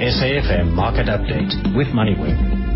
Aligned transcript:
SAFM 0.00 0.72
Market 0.72 1.08
Update 1.08 1.76
with 1.76 1.88
MoneyWeb. 1.88 2.70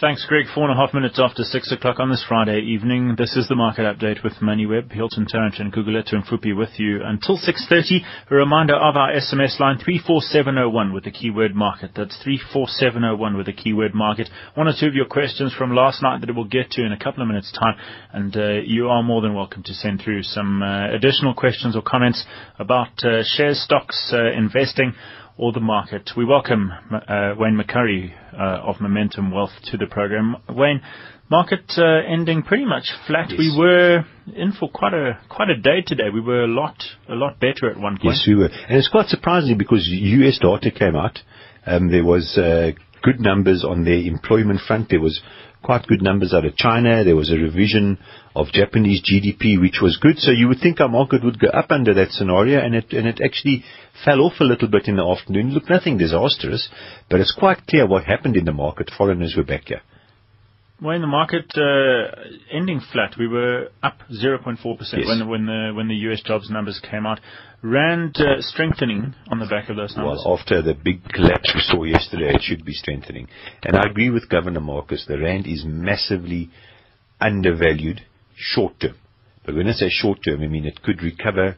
Thanks, 0.00 0.24
Greg. 0.26 0.46
Four 0.54 0.70
and 0.70 0.72
a 0.72 0.80
half 0.80 0.94
minutes 0.94 1.20
after 1.22 1.42
six 1.42 1.70
o'clock 1.72 2.00
on 2.00 2.08
this 2.10 2.24
Friday 2.26 2.60
evening. 2.60 3.16
This 3.18 3.36
is 3.36 3.48
the 3.48 3.54
market 3.54 3.82
update 3.82 4.24
with 4.24 4.32
MoneyWeb. 4.34 4.90
Hilton 4.90 5.26
Tarrant 5.28 5.58
and 5.58 5.70
Gugulethu 5.70 6.14
Mfuphi 6.14 6.56
with 6.56 6.78
you 6.78 7.00
until 7.04 7.36
6.30. 7.36 8.00
A 8.30 8.34
reminder 8.34 8.74
of 8.74 8.96
our 8.96 9.12
SMS 9.12 9.60
line 9.60 9.78
34701 9.78 10.94
with 10.94 11.04
the 11.04 11.10
keyword 11.10 11.54
market. 11.54 11.90
That's 11.94 12.16
34701 12.22 13.36
with 13.36 13.46
the 13.46 13.52
keyword 13.52 13.94
market. 13.94 14.30
One 14.54 14.68
or 14.68 14.72
two 14.78 14.86
of 14.86 14.94
your 14.94 15.04
questions 15.04 15.52
from 15.52 15.74
last 15.74 16.02
night 16.02 16.22
that 16.22 16.34
we'll 16.34 16.44
get 16.44 16.70
to 16.72 16.84
in 16.84 16.92
a 16.92 16.98
couple 16.98 17.22
of 17.22 17.28
minutes 17.28 17.52
time. 17.52 17.76
And 18.12 18.34
uh, 18.34 18.60
you 18.64 18.88
are 18.88 19.02
more 19.02 19.20
than 19.20 19.34
welcome 19.34 19.62
to 19.64 19.74
send 19.74 20.00
through 20.02 20.22
some 20.22 20.62
uh, 20.62 20.94
additional 20.94 21.34
questions 21.34 21.76
or 21.76 21.82
comments 21.82 22.24
about 22.58 23.04
uh, 23.04 23.22
shares, 23.22 23.60
stocks, 23.62 24.12
uh, 24.14 24.32
investing 24.32 24.94
or 25.36 25.52
the 25.52 25.60
market. 25.60 26.10
We 26.16 26.24
welcome 26.24 26.70
uh, 26.92 27.34
Wayne 27.38 27.58
McCurrie 27.60 28.12
uh, 28.32 28.68
of 28.68 28.80
Momentum 28.80 29.32
Wealth 29.32 29.50
to 29.70 29.76
the 29.76 29.86
program. 29.86 30.36
Wayne, 30.48 30.80
market 31.28 31.72
uh, 31.76 31.82
ending 32.08 32.42
pretty 32.42 32.64
much 32.64 32.90
flat. 33.06 33.30
Yes. 33.30 33.38
We 33.38 33.56
were 33.58 34.04
in 34.34 34.52
for 34.52 34.70
quite 34.70 34.94
a 34.94 35.18
quite 35.28 35.50
a 35.50 35.56
day 35.56 35.82
today. 35.84 36.10
We 36.12 36.20
were 36.20 36.44
a 36.44 36.48
lot 36.48 36.76
a 37.08 37.14
lot 37.14 37.40
better 37.40 37.70
at 37.70 37.78
one 37.78 37.96
point. 37.96 38.16
Yes, 38.16 38.24
we 38.26 38.36
were. 38.36 38.46
And 38.46 38.76
it's 38.76 38.88
quite 38.88 39.08
surprising 39.08 39.58
because 39.58 39.88
US 39.88 40.38
data 40.38 40.70
came 40.70 40.96
out. 40.96 41.18
Um, 41.66 41.90
there 41.90 42.04
was 42.04 42.38
uh, 42.38 42.72
good 43.02 43.20
numbers 43.20 43.64
on 43.64 43.84
the 43.84 44.06
employment 44.06 44.60
front. 44.66 44.90
There 44.90 45.00
was 45.00 45.20
quite 45.64 45.86
good 45.86 46.02
numbers 46.02 46.32
out 46.32 46.44
of 46.44 46.56
China. 46.56 47.02
There 47.02 47.16
was 47.16 47.30
a 47.30 47.36
revision 47.36 47.98
of 48.36 48.48
Japanese 48.52 49.02
GDP, 49.02 49.60
which 49.60 49.78
was 49.82 49.96
good. 50.00 50.18
So 50.18 50.30
you 50.30 50.46
would 50.48 50.60
think 50.60 50.80
our 50.80 50.88
market 50.88 51.24
would 51.24 51.38
go 51.40 51.48
up 51.48 51.70
under 51.70 51.94
that 51.94 52.10
scenario, 52.10 52.60
and 52.60 52.74
it 52.74 52.92
and 52.92 53.06
it 53.08 53.20
actually 53.24 53.64
fell 54.04 54.20
off 54.20 54.34
a 54.40 54.44
little 54.44 54.68
bit 54.68 54.86
in 54.86 54.96
the 54.96 55.04
afternoon. 55.04 55.52
Look, 55.54 55.68
nothing 55.68 55.98
disastrous, 55.98 56.68
but 57.10 57.20
it's 57.20 57.34
quite 57.36 57.66
clear 57.66 57.86
what 57.86 58.04
happened 58.04 58.36
in 58.36 58.44
the 58.44 58.52
market. 58.52 58.90
Foreigners 58.96 59.34
were 59.36 59.44
back 59.44 59.64
here. 59.66 59.82
Wayne, 60.82 61.00
the 61.00 61.06
market 61.06 61.50
uh, 61.56 62.10
ending 62.52 62.80
flat. 62.92 63.14
We 63.18 63.28
were 63.28 63.68
up 63.82 63.98
0.4% 64.10 64.58
Yes. 64.80 65.06
when 65.06 65.28
when 65.28 65.46
the 65.46 65.72
when 65.74 65.88
the 65.88 65.94
US 66.10 66.20
jobs 66.22 66.50
numbers 66.50 66.80
came 66.90 67.06
out. 67.06 67.20
Rand 67.64 68.18
strengthening 68.40 69.14
on 69.28 69.38
the 69.38 69.46
back 69.46 69.70
of 69.70 69.76
those 69.76 69.96
numbers. 69.96 70.22
Well, 70.22 70.38
after 70.38 70.60
the 70.60 70.74
big 70.74 71.02
collapse 71.08 71.50
we 71.54 71.62
saw 71.62 71.84
yesterday, 71.84 72.34
it 72.34 72.42
should 72.42 72.62
be 72.62 72.74
strengthening. 72.74 73.26
And 73.62 73.74
I 73.74 73.88
agree 73.88 74.10
with 74.10 74.28
Governor 74.28 74.60
Marcus. 74.60 75.06
The 75.08 75.18
rand 75.18 75.46
is 75.46 75.64
massively 75.64 76.50
undervalued 77.22 78.02
short 78.36 78.78
term. 78.80 78.96
But 79.46 79.54
when 79.54 79.66
I 79.68 79.72
say 79.72 79.88
short 79.88 80.18
term, 80.22 80.42
I 80.42 80.46
mean 80.46 80.66
it 80.66 80.82
could 80.82 81.02
recover 81.02 81.56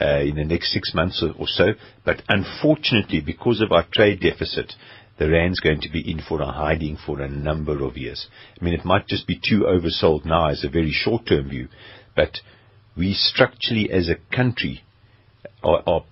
uh, 0.00 0.20
in 0.20 0.36
the 0.36 0.44
next 0.44 0.72
six 0.72 0.94
months 0.94 1.24
or, 1.24 1.32
or 1.36 1.48
so. 1.48 1.72
But 2.04 2.22
unfortunately, 2.28 3.20
because 3.20 3.60
of 3.60 3.72
our 3.72 3.84
trade 3.92 4.20
deficit, 4.20 4.74
the 5.18 5.28
rand's 5.28 5.58
going 5.58 5.80
to 5.80 5.90
be 5.90 6.08
in 6.08 6.20
for 6.20 6.40
a 6.40 6.52
hiding 6.52 6.98
for 7.04 7.20
a 7.20 7.28
number 7.28 7.82
of 7.84 7.96
years. 7.96 8.28
I 8.60 8.64
mean, 8.64 8.74
it 8.74 8.84
might 8.84 9.08
just 9.08 9.26
be 9.26 9.34
too 9.34 9.66
oversold 9.66 10.24
now 10.24 10.50
as 10.50 10.62
a 10.62 10.68
very 10.68 10.92
short-term 10.92 11.48
view, 11.48 11.66
but 12.14 12.38
we 12.96 13.12
structurally 13.12 13.90
as 13.90 14.08
a 14.08 14.36
country 14.36 14.84
are, 15.62 16.04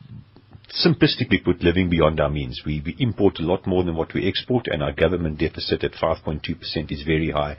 simplistically 0.84 1.42
put 1.42 1.62
living 1.62 1.88
beyond 1.88 2.20
our 2.20 2.28
means. 2.28 2.62
We, 2.66 2.82
we 2.84 2.96
import 2.98 3.38
a 3.38 3.42
lot 3.42 3.66
more 3.66 3.84
than 3.84 3.94
what 3.94 4.12
we 4.14 4.26
export, 4.28 4.66
and 4.66 4.82
our 4.82 4.92
government 4.92 5.38
deficit 5.38 5.84
at 5.84 5.92
5.2% 5.92 6.92
is 6.92 7.02
very 7.02 7.30
high. 7.30 7.56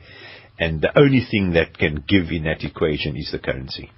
And 0.60 0.82
the 0.82 0.98
only 0.98 1.26
thing 1.30 1.54
that 1.54 1.78
can 1.78 2.04
give 2.08 2.32
in 2.32 2.44
that 2.44 2.64
equation 2.64 3.16
is 3.16 3.32
the 3.32 3.40
currency. 3.40 3.92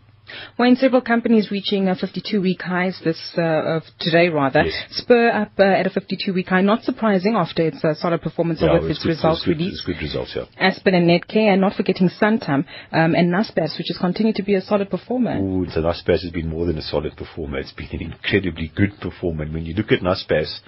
Wayne, 0.58 0.76
several 0.76 1.02
companies 1.02 1.50
reaching 1.52 1.88
uh, 1.88 1.96
52-week 1.96 2.62
highs 2.62 3.00
this 3.04 3.20
uh, 3.38 3.42
of 3.42 3.84
today, 4.00 4.30
rather. 4.30 4.64
Yes. 4.64 4.74
Spur 4.92 5.30
up 5.30 5.52
uh, 5.60 5.64
at 5.64 5.88
a 5.88 5.90
52-week 5.90 6.48
high, 6.48 6.62
not 6.62 6.84
surprising 6.84 7.36
after 7.36 7.68
its 7.68 7.84
uh, 7.84 7.94
solid 7.96 8.22
performance 8.22 8.60
Yeah, 8.62 8.74
with 8.74 8.84
it's 8.84 8.92
its 9.00 9.04
good- 9.04 9.10
results 9.10 9.40
it's 9.40 9.46
good, 9.48 9.58
release. 9.58 9.74
It's 9.74 9.86
good 9.86 10.02
results, 10.02 10.34
yeah. 10.36 10.46
Aspen 10.60 10.94
and 10.96 11.08
Netcare, 11.10 11.52
and 11.54 11.62
not 11.62 11.74
forgetting 11.76 12.10
Santam 12.10 12.66
um, 12.92 13.16
and 13.16 13.32
Naspers, 13.34 13.78
which 13.78 13.88
has 13.90 13.98
continued 14.00 14.36
to 14.36 14.44
be 14.44 14.56
a 14.56 14.62
solid 14.62 14.90
performer. 14.90 15.38
Ooh, 15.40 15.66
so 15.70 15.82
Naspers 15.82 16.22
has 16.24 16.32
been 16.32 16.48
more 16.50 16.66
than 16.66 16.78
a 16.78 16.82
solid 16.82 17.16
performer. 17.16 17.58
It's 17.60 17.72
been 17.72 17.90
an 17.92 18.02
incredibly 18.12 18.72
good 18.76 19.00
performer. 19.02 19.44
And 19.44 19.54
when 19.54 19.66
you 19.66 19.74
look 19.74 19.92
at 19.92 20.02
Naspers, 20.02 20.60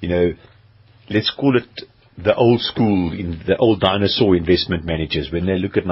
you 0.00 0.08
know, 0.08 0.30
let's 1.08 1.30
call 1.38 1.56
it 1.56 1.64
the 2.18 2.34
old 2.34 2.60
school, 2.60 3.12
in 3.12 3.42
the 3.46 3.56
old 3.56 3.80
dinosaur 3.80 4.36
investment 4.36 4.84
managers, 4.84 5.30
when 5.32 5.46
they 5.46 5.58
look 5.58 5.76
at 5.76 5.84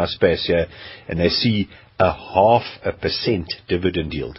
here 0.46 0.66
and 1.08 1.18
they 1.18 1.28
see 1.28 1.68
a 1.98 2.12
half 2.12 2.62
a 2.84 2.92
percent 2.92 3.52
dividend 3.68 4.12
yield 4.12 4.38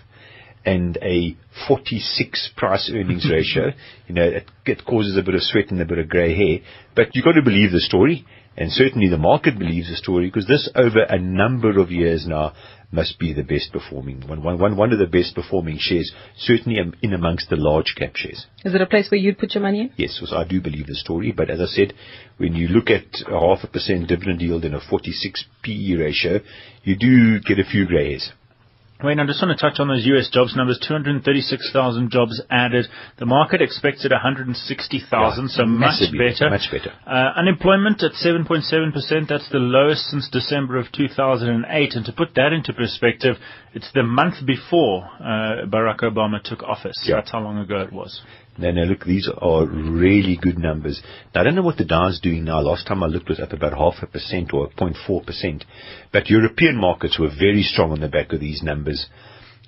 and 0.65 0.97
a 1.01 1.35
46 1.67 2.51
price 2.55 2.91
earnings 2.93 3.27
ratio, 3.31 3.71
you 4.07 4.15
know, 4.15 4.23
it, 4.23 4.45
it 4.65 4.85
causes 4.85 5.17
a 5.17 5.23
bit 5.23 5.35
of 5.35 5.41
sweat 5.41 5.71
and 5.71 5.81
a 5.81 5.85
bit 5.85 5.97
of 5.97 6.09
grey 6.09 6.35
hair. 6.35 6.59
But 6.95 7.15
you've 7.15 7.25
got 7.25 7.33
to 7.33 7.41
believe 7.41 7.71
the 7.71 7.79
story. 7.79 8.25
And 8.57 8.71
certainly 8.71 9.07
the 9.07 9.17
market 9.17 9.57
believes 9.57 9.89
the 9.89 9.95
story 9.95 10.27
because 10.27 10.47
this 10.47 10.69
over 10.75 11.03
a 11.03 11.17
number 11.17 11.79
of 11.79 11.91
years 11.91 12.25
now 12.27 12.53
must 12.91 13.19
be 13.19 13.33
the 13.33 13.43
best 13.43 13.71
performing 13.71 14.27
one, 14.27 14.43
one, 14.43 14.57
one, 14.57 14.75
one 14.75 14.91
of 14.91 14.99
the 14.99 15.05
best 15.05 15.35
performing 15.35 15.77
shares, 15.79 16.11
certainly 16.37 16.79
in 17.01 17.13
amongst 17.13 17.49
the 17.49 17.55
large 17.55 17.93
cap 17.95 18.15
shares. 18.15 18.47
Is 18.65 18.73
it 18.73 18.81
a 18.81 18.87
place 18.87 19.09
where 19.11 19.19
you'd 19.19 19.37
put 19.37 19.53
your 19.53 19.61
money 19.61 19.81
in? 19.81 19.91
Yes, 19.95 20.21
I 20.31 20.43
do 20.43 20.59
believe 20.59 20.87
the 20.87 20.95
story. 20.95 21.31
But 21.31 21.49
as 21.49 21.61
I 21.61 21.65
said, 21.65 21.93
when 22.37 22.55
you 22.55 22.67
look 22.67 22.89
at 22.89 23.05
a 23.27 23.39
half 23.39 23.63
a 23.63 23.67
percent 23.67 24.07
dividend 24.07 24.41
yield 24.41 24.65
and 24.65 24.75
a 24.75 24.81
46 24.81 25.45
PE 25.63 25.93
ratio, 25.93 26.39
you 26.83 26.95
do 26.95 27.39
get 27.41 27.59
a 27.59 27.69
few 27.69 27.85
grey 27.85 28.11
hairs. 28.11 28.31
Wayne, 29.01 29.19
I 29.21 29.25
just 29.25 29.41
want 29.41 29.57
to 29.57 29.61
touch 29.69 29.79
on 29.79 29.87
those 29.87 30.05
US 30.05 30.29
jobs 30.29 30.57
numbers. 30.57 30.77
236,000 30.85 32.11
jobs 32.11 32.41
added. 32.49 32.85
The 33.17 33.25
market 33.25 33.61
expected 33.61 34.11
160,000, 34.11 35.43
Yeah, 35.43 35.47
so 35.55 35.65
much 35.65 36.01
better. 36.11 36.49
much 36.49 36.69
better. 36.69 36.91
Uh, 37.07 37.31
unemployment 37.37 38.03
at 38.03 38.11
7.7%. 38.11 39.29
That's 39.29 39.47
the 39.51 39.57
lowest 39.59 40.01
since 40.07 40.27
December 40.29 40.77
of 40.77 40.91
2008. 40.91 41.93
And 41.95 42.05
to 42.07 42.11
put 42.11 42.35
that 42.35 42.51
into 42.51 42.73
perspective, 42.73 43.37
it's 43.73 43.89
the 43.93 44.03
month 44.03 44.45
before 44.45 45.05
uh, 45.19 45.63
Barack 45.67 45.99
Obama 46.01 46.43
took 46.43 46.61
office. 46.63 47.01
Yeah. 47.05 47.15
That's 47.15 47.31
how 47.31 47.39
long 47.39 47.57
ago 47.57 47.79
it 47.79 47.93
was. 47.93 48.19
No, 48.59 48.71
no, 48.71 48.83
look, 48.83 49.05
these 49.05 49.29
are 49.37 49.65
really 49.65 50.35
good 50.35 50.57
numbers. 50.59 51.01
Now, 51.33 51.41
I 51.41 51.43
don't 51.45 51.55
know 51.55 51.61
what 51.61 51.77
the 51.77 51.85
Dow 51.85 52.09
is 52.09 52.19
doing 52.19 52.43
now. 52.43 52.59
Last 52.59 52.85
time 52.87 53.01
I 53.01 53.07
looked, 53.07 53.29
it 53.29 53.29
was 53.29 53.39
up 53.39 53.53
about 53.53 53.77
half 53.77 54.03
a 54.03 54.07
percent 54.07 54.53
or 54.53 54.67
0.4 54.71 55.25
percent. 55.25 55.63
But 56.11 56.29
European 56.29 56.75
markets 56.75 57.17
were 57.17 57.29
very 57.29 57.63
strong 57.63 57.91
on 57.93 58.01
the 58.01 58.09
back 58.09 58.33
of 58.33 58.41
these 58.41 58.61
numbers. 58.61 59.07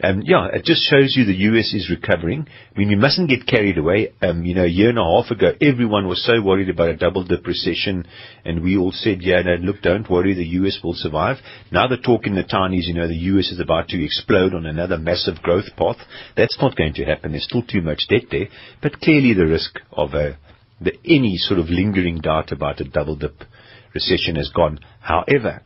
Um, 0.04 0.24
yeah, 0.26 0.48
it 0.52 0.66
just 0.66 0.90
shows 0.90 1.16
you 1.16 1.26
the 1.26 1.34
US 1.52 1.74
is 1.74 1.90
recovering. 1.90 2.48
I 2.76 2.80
mean, 2.80 2.90
we 2.90 2.96
mustn't 2.96 3.30
get 3.30 3.46
carried 3.46 3.78
away. 3.78 4.14
Um, 4.22 4.44
you 4.44 4.56
know, 4.56 4.64
a 4.64 4.68
year 4.68 4.90
and 4.90 4.98
a 4.98 5.04
half 5.04 5.30
ago, 5.30 5.54
everyone 5.62 6.08
was 6.08 6.26
so 6.26 6.42
worried 6.42 6.70
about 6.70 6.90
a 6.90 6.98
double 6.98 7.24
dip 7.24 7.46
recession, 7.46 8.08
and 8.44 8.64
we 8.64 8.78
all 8.78 8.92
said, 8.92 9.22
yeah, 9.22 9.42
no, 9.42 9.56
look, 9.56 9.82
don't 9.82 10.10
worry, 10.10 10.34
the 10.34 10.60
US 10.62 10.80
will 10.84 10.96
survive. 10.96 11.38
Now 11.72 11.88
the 11.88 11.98
talk 11.98 12.26
in 12.26 12.36
the 12.36 12.44
town 12.44 12.74
is, 12.74 12.88
you 12.88 12.96
know, 12.96 13.08
the 13.08 13.14
US 13.14 13.52
is 13.52 13.60
about 13.60 13.90
to 13.90 14.04
explode 14.04 14.56
on 14.56 14.66
another 14.66 14.98
massive 14.98 15.42
growth 15.44 15.76
path. 15.78 15.98
That's 16.36 16.58
not 16.60 16.76
going 16.76 16.94
to 16.96 17.06
happen. 17.06 17.32
There's 17.32 17.44
still 17.44 17.64
too 17.64 17.82
much 17.82 18.08
debt 18.10 18.24
there, 18.32 18.48
but 18.82 19.02
clearly 19.02 19.34
the 19.34 19.46
risk 19.46 19.80
of 19.92 20.14
a, 20.16 20.38
the, 20.80 20.94
any 21.06 21.38
sort 21.38 21.60
of 21.60 21.70
lingering 21.70 22.22
doubt 22.22 22.52
about 22.52 22.82
a 22.82 22.86
double 22.86 23.16
dip 23.16 23.44
recession 23.94 24.36
has 24.38 24.50
gone. 24.50 24.80
However, 25.02 25.62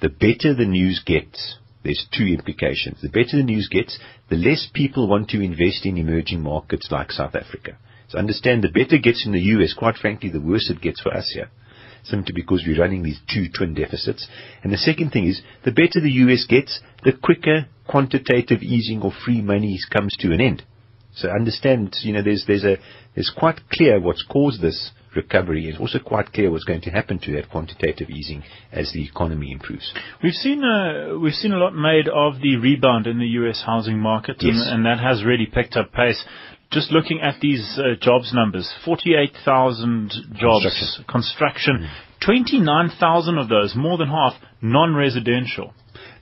the 0.00 0.08
better 0.10 0.54
the 0.54 0.66
news 0.66 1.02
gets, 1.04 1.58
there's 1.84 2.06
two 2.16 2.24
implications. 2.24 3.00
The 3.02 3.08
better 3.08 3.36
the 3.36 3.42
news 3.42 3.68
gets, 3.70 3.98
the 4.30 4.36
less 4.36 4.66
people 4.72 5.06
want 5.06 5.28
to 5.30 5.42
invest 5.42 5.84
in 5.84 5.98
emerging 5.98 6.40
markets 6.40 6.88
like 6.90 7.12
South 7.12 7.34
Africa. 7.34 7.76
So 8.08 8.18
understand 8.18 8.62
the 8.62 8.68
better 8.68 8.96
it 8.96 9.02
gets 9.02 9.24
in 9.26 9.32
the 9.32 9.40
US, 9.40 9.74
quite 9.74 9.96
frankly, 9.96 10.30
the 10.30 10.40
worse 10.40 10.70
it 10.70 10.80
gets 10.80 11.00
for 11.00 11.14
us 11.14 11.30
here. 11.32 11.50
Simply 12.02 12.32
because 12.34 12.64
we're 12.66 12.80
running 12.80 13.02
these 13.02 13.20
two 13.32 13.46
twin 13.48 13.74
deficits. 13.74 14.26
And 14.62 14.72
the 14.72 14.78
second 14.78 15.10
thing 15.10 15.26
is, 15.26 15.42
the 15.64 15.72
better 15.72 16.00
the 16.00 16.10
US 16.10 16.46
gets, 16.46 16.80
the 17.02 17.12
quicker 17.12 17.66
quantitative 17.86 18.62
easing 18.62 19.02
or 19.02 19.12
free 19.12 19.40
money 19.40 19.78
comes 19.90 20.16
to 20.18 20.32
an 20.32 20.40
end. 20.40 20.62
So 21.16 21.28
understand, 21.28 21.94
you 22.02 22.12
know, 22.12 22.22
there's 22.22 22.44
there's 22.46 22.64
a 22.64 22.76
it's 23.14 23.32
quite 23.36 23.60
clear 23.72 24.00
what's 24.00 24.24
caused 24.28 24.60
this 24.60 24.90
recovery. 25.14 25.68
It's 25.68 25.78
also 25.78 26.00
quite 26.00 26.32
clear 26.32 26.50
what's 26.50 26.64
going 26.64 26.80
to 26.82 26.90
happen 26.90 27.20
to 27.20 27.32
that 27.36 27.48
quantitative 27.50 28.10
easing 28.10 28.42
as 28.72 28.90
the 28.92 29.04
economy 29.04 29.52
improves. 29.52 29.92
We've 30.22 30.32
seen 30.32 30.64
uh, 30.64 31.16
we've 31.18 31.34
seen 31.34 31.52
a 31.52 31.58
lot 31.58 31.74
made 31.74 32.08
of 32.08 32.40
the 32.42 32.56
rebound 32.56 33.06
in 33.06 33.18
the 33.18 33.26
U.S. 33.40 33.62
housing 33.64 33.98
market, 33.98 34.36
Yes. 34.40 34.54
and, 34.56 34.84
and 34.84 34.86
that 34.86 35.00
has 35.02 35.24
really 35.24 35.46
picked 35.46 35.76
up 35.76 35.92
pace. 35.92 36.22
Just 36.72 36.90
looking 36.90 37.20
at 37.20 37.38
these 37.40 37.78
uh, 37.78 37.94
jobs 38.00 38.32
numbers, 38.34 38.68
48,000 38.84 40.10
jobs, 40.34 40.64
Construction. 40.64 41.04
construction, 41.08 41.88
29,000 42.24 43.38
of 43.38 43.48
those, 43.48 43.74
more 43.76 43.96
than 43.98 44.08
half, 44.08 44.32
non-residential. 44.60 45.72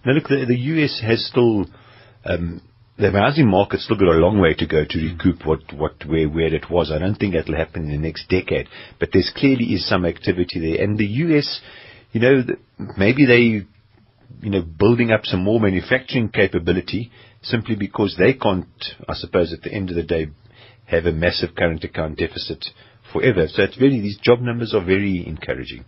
Now 0.05 0.13
look, 0.13 0.25
the, 0.29 0.45
the 0.47 0.57
US 0.57 1.01
has 1.01 1.25
still 1.27 1.67
um, 2.27 2.61
the 2.99 3.11
housing 3.11 3.49
market's 3.49 3.85
still 3.85 3.97
got 3.97 4.09
a 4.09 4.19
long 4.19 4.39
way 4.39 4.55
to 4.55 4.67
go 4.67 4.85
to 4.89 4.99
recoup 4.99 5.47
what, 5.47 5.61
what 5.73 6.05
where 6.07 6.29
where 6.29 6.55
it 6.55 6.71
was. 6.71 6.93
I 6.93 6.99
don't 6.99 7.15
think 7.15 7.35
that'll 7.35 7.57
happen 7.57 7.85
in 7.85 7.91
the 7.91 7.99
next 7.99 8.29
decade, 8.29 8.69
but 9.01 9.11
there's 9.13 9.33
clearly 9.35 9.65
is 9.73 9.89
some 9.89 10.05
activity 10.05 10.61
there. 10.61 10.85
And 10.85 10.99
the 10.99 11.07
US, 11.07 11.61
you 12.13 12.21
know, 12.21 12.43
maybe 12.97 13.25
they, 13.25 13.67
you 14.43 14.51
know, 14.51 14.63
building 14.63 15.11
up 15.11 15.25
some 15.25 15.43
more 15.43 15.61
manufacturing 15.61 16.29
capability 16.29 17.11
simply 17.43 17.75
because 17.75 18.17
they 18.19 18.35
can't, 18.35 18.67
I 19.09 19.15
suppose, 19.15 19.53
at 19.53 19.63
the 19.63 19.73
end 19.73 19.91
of 19.91 19.97
the 19.97 20.03
day, 20.03 20.29
have 20.85 21.07
a 21.07 21.13
massive 21.13 21.55
current 21.57 21.83
account 21.85 22.19
deficit 22.19 22.65
forever. 23.13 23.47
So 23.49 23.63
it's 23.63 23.81
really, 23.81 24.01
these 24.01 24.19
job 24.19 24.41
numbers 24.41 24.75
are 24.75 24.85
very 24.85 25.25
encouraging. 25.27 25.85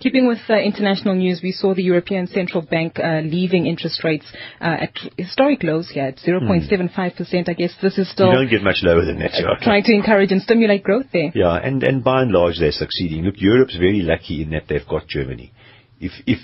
Keeping 0.00 0.26
with 0.26 0.38
uh, 0.48 0.54
international 0.54 1.14
news, 1.14 1.40
we 1.42 1.52
saw 1.52 1.74
the 1.74 1.82
European 1.82 2.26
Central 2.26 2.62
Bank 2.62 2.98
uh, 2.98 3.20
leaving 3.20 3.66
interest 3.66 4.04
rates 4.04 4.26
uh, 4.60 4.76
at 4.84 4.92
historic 5.16 5.62
lows 5.62 5.90
here 5.90 6.04
at 6.04 6.16
0.75%. 6.18 7.48
I 7.48 7.52
guess 7.52 7.74
this 7.82 7.98
is 7.98 8.10
still. 8.10 8.28
You 8.28 8.38
don't 8.38 8.50
get 8.50 8.62
much 8.62 8.80
lower 8.82 9.04
than 9.04 9.18
that, 9.18 9.32
Trying 9.62 9.84
to 9.84 9.92
encourage 9.92 10.32
and 10.32 10.42
stimulate 10.42 10.82
growth 10.82 11.06
there. 11.12 11.32
Yeah, 11.34 11.56
and, 11.56 11.82
and 11.82 12.04
by 12.04 12.22
and 12.22 12.32
large 12.32 12.58
they're 12.58 12.72
succeeding. 12.72 13.24
Look, 13.24 13.36
Europe's 13.38 13.76
very 13.76 14.00
lucky 14.00 14.42
in 14.42 14.50
that 14.50 14.64
they've 14.68 14.86
got 14.88 15.08
Germany. 15.08 15.52
If, 16.00 16.12
if, 16.26 16.38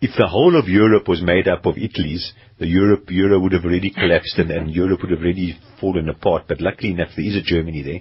if 0.00 0.10
the 0.16 0.26
whole 0.26 0.58
of 0.58 0.68
Europe 0.68 1.08
was 1.08 1.22
made 1.22 1.48
up 1.48 1.66
of 1.66 1.76
Italy's, 1.78 2.32
the 2.58 2.66
Europe, 2.66 3.04
Euro 3.10 3.38
would 3.40 3.52
have 3.52 3.64
already 3.64 3.90
collapsed 3.90 4.38
and, 4.38 4.50
and 4.50 4.70
Europe 4.70 5.00
would 5.02 5.12
have 5.12 5.20
already 5.20 5.58
fallen 5.80 6.08
apart. 6.08 6.44
But 6.48 6.60
luckily 6.60 6.92
enough, 6.92 7.10
there 7.16 7.26
is 7.26 7.36
a 7.36 7.42
Germany 7.42 7.82
there 7.82 8.00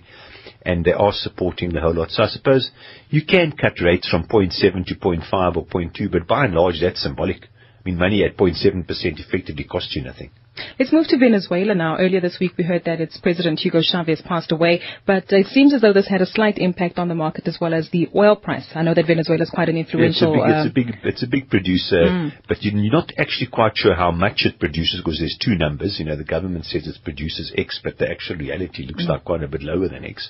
and 0.67 0.83
they 0.83 0.91
are 0.91 1.13
supporting 1.13 1.71
the 1.71 1.79
whole 1.79 1.93
lot. 1.93 2.11
So 2.11 2.23
I 2.23 2.27
suppose 2.27 2.71
you 3.09 3.25
can 3.25 3.53
cut 3.53 3.79
rates 3.81 4.09
from 4.09 4.27
0.7 4.27 4.85
to 4.85 4.95
0.5 4.95 5.55
or 5.55 5.65
0.2, 5.65 6.11
but 6.11 6.27
by 6.27 6.43
and 6.43 6.53
large 6.53 6.81
that's 6.81 7.01
symbolic. 7.01 7.43
I 7.43 7.81
mean, 7.85 7.97
money 7.97 8.25
at 8.25 8.35
0.7% 8.35 8.85
effectively 9.17 9.63
costs 9.63 9.95
you 9.95 10.03
nothing. 10.03 10.31
Let's 10.80 10.92
move 10.92 11.07
to 11.07 11.18
Venezuela 11.18 11.75
now. 11.75 11.98
Earlier 11.98 12.21
this 12.21 12.38
week, 12.39 12.54
we 12.57 12.63
heard 12.63 12.83
that 12.86 13.01
its 13.01 13.18
President 13.18 13.59
Hugo 13.59 13.81
Chavez 13.81 14.21
passed 14.21 14.51
away, 14.51 14.81
but 15.06 15.25
it 15.30 15.48
seems 15.48 15.74
as 15.74 15.81
though 15.81 15.94
this 15.94 16.07
had 16.07 16.21
a 16.21 16.25
slight 16.25 16.57
impact 16.57 16.98
on 16.98 17.07
the 17.07 17.15
market 17.15 17.48
as 17.48 17.57
well 17.59 17.74
as 17.74 17.89
the 17.92 18.07
oil 18.15 18.36
price. 18.36 18.68
I 18.75 18.83
know 18.83 18.94
that 18.94 19.07
Venezuela 19.07 19.44
is 19.44 19.50
quite 19.50 19.69
an 19.69 19.77
influential. 19.77 20.36
Yeah, 20.36 20.63
it's, 20.63 20.69
a 20.69 20.74
big, 20.74 20.88
uh, 20.88 20.92
it's 20.92 20.94
a 20.94 20.98
big, 20.98 21.13
it's 21.13 21.24
a 21.24 21.27
big 21.27 21.50
producer, 21.50 22.04
mm. 22.06 22.31
but 22.48 22.62
you're 22.62 22.92
not 22.92 23.12
actually 23.18 23.48
quite 23.48 23.74
sure 23.75 23.95
how 23.95 24.12
much 24.12 24.45
it 24.45 24.59
produces 24.59 25.01
because 25.04 25.19
there's 25.19 25.38
two 25.39 25.56
numbers. 25.56 25.98
You 26.00 26.06
know, 26.06 26.15
the 26.15 26.24
government 26.24 26.65
says 26.65 26.88
it 26.88 27.03
produces 27.03 27.51
X, 27.57 27.80
but 27.83 27.98
the 27.98 28.10
actual 28.10 28.38
reality 28.38 28.83
looks 28.83 29.06
mm. 29.06 29.10
like 29.10 29.25
quite 29.25 29.44
a 29.44 29.48
bit 29.48 29.63
lower 29.63 29.88
than 29.88 30.06
X. 30.06 30.30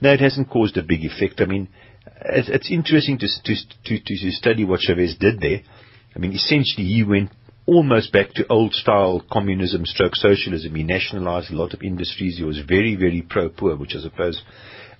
No, 0.00 0.12
it 0.12 0.20
hasn't 0.20 0.50
caused 0.50 0.76
a 0.76 0.82
big 0.82 1.04
effect. 1.04 1.40
I 1.40 1.46
mean, 1.46 1.68
it's, 2.24 2.48
it's 2.48 2.70
interesting 2.70 3.18
to, 3.18 3.26
to, 3.26 3.54
to, 3.84 4.00
to 4.04 4.30
study 4.32 4.64
what 4.64 4.80
Chavez 4.80 5.16
did 5.18 5.40
there. 5.40 5.62
I 6.14 6.18
mean, 6.18 6.32
essentially, 6.32 6.86
he 6.86 7.04
went 7.04 7.30
almost 7.68 8.12
back 8.12 8.32
to 8.32 8.46
old 8.48 8.72
style 8.72 9.22
communism 9.30 9.84
stroke 9.84 10.16
socialism. 10.16 10.74
He 10.74 10.82
nationalized 10.82 11.52
a 11.52 11.56
lot 11.56 11.74
of 11.74 11.82
industries. 11.82 12.38
He 12.38 12.44
was 12.44 12.60
very, 12.66 12.96
very 12.96 13.22
pro 13.22 13.50
poor, 13.50 13.76
which 13.76 13.94
I 13.94 14.00
suppose 14.00 14.42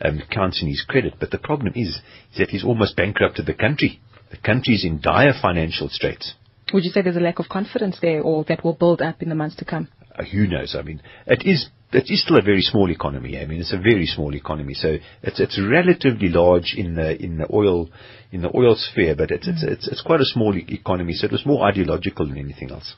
um, 0.04 0.22
counts 0.30 0.60
in 0.62 0.68
his 0.68 0.84
credit. 0.86 1.14
But 1.18 1.30
the 1.30 1.38
problem 1.38 1.72
is, 1.74 1.88
is 2.32 2.38
that 2.38 2.50
he's 2.50 2.64
almost 2.64 2.94
bankrupted 2.94 3.46
the 3.46 3.54
country. 3.54 4.00
The 4.30 4.36
country 4.36 4.74
is 4.74 4.84
in 4.84 5.00
dire 5.00 5.32
financial 5.40 5.88
straits. 5.88 6.34
Would 6.74 6.84
you 6.84 6.90
say 6.90 7.00
there's 7.00 7.16
a 7.16 7.20
lack 7.20 7.38
of 7.38 7.48
confidence 7.48 7.96
there 8.02 8.20
or 8.20 8.44
that 8.44 8.62
will 8.62 8.74
build 8.74 9.00
up 9.00 9.22
in 9.22 9.30
the 9.30 9.34
months 9.34 9.56
to 9.56 9.64
come? 9.64 9.88
Uh, 10.14 10.24
who 10.24 10.46
knows? 10.46 10.76
I 10.78 10.82
mean, 10.82 11.00
it 11.26 11.46
is 11.46 11.68
it 11.92 12.04
is 12.08 12.22
still 12.22 12.36
a 12.36 12.42
very 12.42 12.60
small 12.60 12.90
economy. 12.90 13.38
I 13.38 13.46
mean, 13.46 13.60
it's 13.60 13.72
a 13.72 13.78
very 13.78 14.06
small 14.06 14.34
economy. 14.34 14.74
So 14.74 14.96
it's 15.22 15.40
it's 15.40 15.58
relatively 15.60 16.28
large 16.28 16.74
in 16.76 16.94
the 16.94 17.16
in 17.22 17.38
the 17.38 17.46
oil 17.52 17.88
in 18.30 18.42
the 18.42 18.54
oil 18.54 18.76
sphere, 18.76 19.14
but 19.16 19.30
it's 19.30 19.48
it's 19.48 19.62
it's, 19.62 19.88
it's 19.88 20.02
quite 20.02 20.20
a 20.20 20.26
small 20.26 20.54
e- 20.56 20.66
economy. 20.68 21.14
So 21.14 21.26
it 21.26 21.32
was 21.32 21.46
more 21.46 21.66
ideological 21.66 22.26
than 22.28 22.38
anything 22.38 22.70
else. 22.70 22.94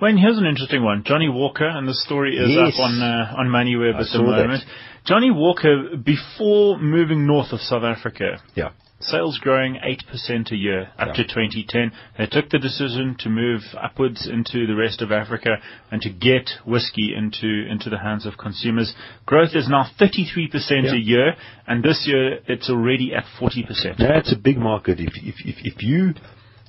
Wayne, 0.00 0.18
here's 0.18 0.38
an 0.38 0.46
interesting 0.46 0.84
one. 0.84 1.02
Johnnie 1.04 1.28
Walker, 1.28 1.66
and 1.66 1.88
the 1.88 1.94
story 1.94 2.36
is 2.36 2.50
yes. 2.50 2.74
up 2.74 2.80
on 2.80 3.02
uh, 3.02 3.34
on 3.36 3.48
MoneyWeb 3.48 4.00
at 4.00 4.06
the 4.12 4.22
moment. 4.22 4.62
That. 4.64 5.04
Johnnie 5.04 5.32
Walker, 5.32 5.96
before 5.96 6.78
moving 6.78 7.26
north 7.26 7.52
of 7.52 7.60
South 7.60 7.82
Africa, 7.82 8.40
yeah 8.54 8.70
sales 9.02 9.38
growing 9.38 9.74
8% 9.74 10.52
a 10.52 10.56
year 10.56 10.88
up 10.98 11.08
yeah. 11.08 11.12
to 11.14 11.24
2010. 11.24 11.92
They 12.18 12.26
took 12.26 12.50
the 12.50 12.58
decision 12.58 13.16
to 13.20 13.28
move 13.28 13.62
upwards 13.80 14.28
into 14.28 14.66
the 14.66 14.74
rest 14.74 15.02
of 15.02 15.12
Africa 15.12 15.56
and 15.90 16.00
to 16.02 16.10
get 16.10 16.50
whiskey 16.66 17.14
into, 17.16 17.66
into 17.68 17.90
the 17.90 17.98
hands 17.98 18.26
of 18.26 18.38
consumers. 18.38 18.94
Growth 19.26 19.54
is 19.54 19.68
now 19.68 19.86
33% 20.00 20.52
yeah. 20.52 20.92
a 20.92 20.96
year, 20.96 21.34
and 21.66 21.82
this 21.82 22.04
year 22.06 22.38
it's 22.46 22.70
already 22.70 23.14
at 23.14 23.24
40%. 23.40 23.98
That's 23.98 24.32
a 24.32 24.38
big 24.38 24.58
market. 24.58 25.00
If, 25.00 25.12
if, 25.16 25.34
if, 25.44 25.56
if 25.64 25.82
you 25.82 26.14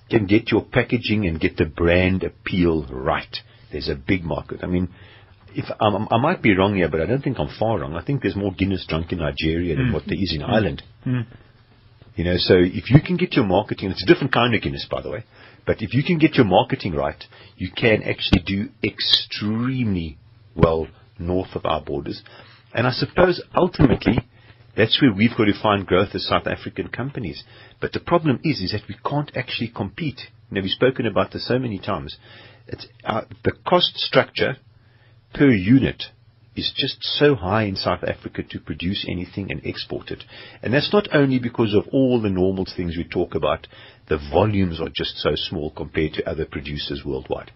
can 0.10 0.26
get 0.26 0.52
your 0.52 0.64
packaging 0.64 1.26
and 1.26 1.40
get 1.40 1.58
the 1.58 1.66
brand 1.66 2.24
appeal 2.24 2.86
right, 2.90 3.36
there's 3.72 3.90
a 3.90 3.96
big 3.96 4.24
market. 4.24 4.60
I 4.64 4.68
mean, 4.68 4.90
if 5.56 5.66
um, 5.80 6.08
I 6.12 6.18
might 6.18 6.42
be 6.42 6.56
wrong 6.56 6.76
here, 6.76 6.90
but 6.90 7.02
I 7.02 7.06
don't 7.06 7.22
think 7.22 7.40
I'm 7.40 7.50
far 7.60 7.80
wrong. 7.80 7.96
I 7.96 8.04
think 8.04 8.22
there's 8.22 8.36
more 8.36 8.52
Guinness 8.52 8.86
drunk 8.88 9.12
in 9.12 9.20
Nigeria 9.20 9.76
than 9.76 9.88
mm. 9.88 9.94
what 9.94 10.04
there 10.06 10.18
is 10.20 10.34
in 10.34 10.42
mm. 10.42 10.50
Ireland. 10.50 10.84
Mm. 11.06 11.26
You 12.16 12.24
know, 12.24 12.38
so 12.38 12.56
if 12.58 12.92
you 12.92 13.02
can 13.02 13.18
get 13.18 13.34
your 13.34 13.46
marketing, 13.46 13.90
it's 13.90 14.04
a 14.04 14.06
different 14.06 14.34
kind 14.34 14.54
of 14.54 14.62
Guinness, 14.62 14.88
by 14.90 15.02
the 15.02 15.10
way, 15.10 15.24
but 15.66 15.82
if 15.82 15.94
you 15.94 16.04
can 16.04 16.20
get 16.20 16.36
your 16.36 16.46
marketing 16.46 16.94
right, 16.94 17.24
you 17.58 17.72
can 17.72 18.04
actually 18.04 18.44
do 18.46 18.70
extremely 18.84 20.18
well 20.56 20.88
north 21.18 21.56
of 21.56 21.66
our 21.66 21.82
borders. 21.82 22.22
And 22.74 22.86
I 22.86 22.92
suppose 22.92 23.42
ultimately, 23.56 24.20
that's 24.76 25.02
where 25.02 25.14
we've 25.14 25.36
got 25.36 25.46
to 25.46 25.62
find 25.62 25.86
growth 25.88 26.10
as 26.14 26.28
South 26.28 26.48
African 26.48 26.90
companies. 26.90 27.44
But 27.80 27.94
the 27.94 28.00
problem 28.00 28.40
is, 28.44 28.60
is 28.60 28.72
that 28.72 28.88
we 28.88 28.96
can't 29.08 29.32
actually 29.36 29.72
compete. 29.76 30.22
You 30.50 30.56
know, 30.56 30.62
we've 30.62 30.72
spoken 30.72 31.06
about 31.06 31.32
this 31.32 31.48
so 31.48 31.60
many 31.60 31.80
times. 31.80 32.18
It's 32.68 32.88
uh, 33.04 33.22
the 33.44 33.54
cost 33.68 33.98
structure 33.98 34.58
per 35.34 35.50
unit 35.50 36.06
is 36.56 36.72
just 36.76 36.98
so 37.02 37.36
high 37.36 37.64
in 37.64 37.76
South 37.76 38.04
Africa 38.04 38.44
to 38.44 38.60
produce 38.60 39.06
anything 39.10 39.52
and 39.52 39.62
export 39.66 40.12
it. 40.12 40.24
And 40.62 40.74
that's 40.74 40.94
not 40.94 41.08
only 41.14 41.40
because 41.40 41.74
of 41.74 41.88
all 41.92 42.22
the 42.22 42.30
normal 42.30 42.66
things 42.66 42.96
we 42.98 43.04
talk 43.04 43.36
about, 43.36 43.68
the 44.08 44.20
volumes 44.32 44.80
are 44.80 44.90
just 44.94 45.18
so 45.18 45.32
small 45.36 45.72
compared 45.72 46.14
to 46.14 46.30
other 46.30 46.46
producers 46.46 47.04
worldwide. 47.06 47.52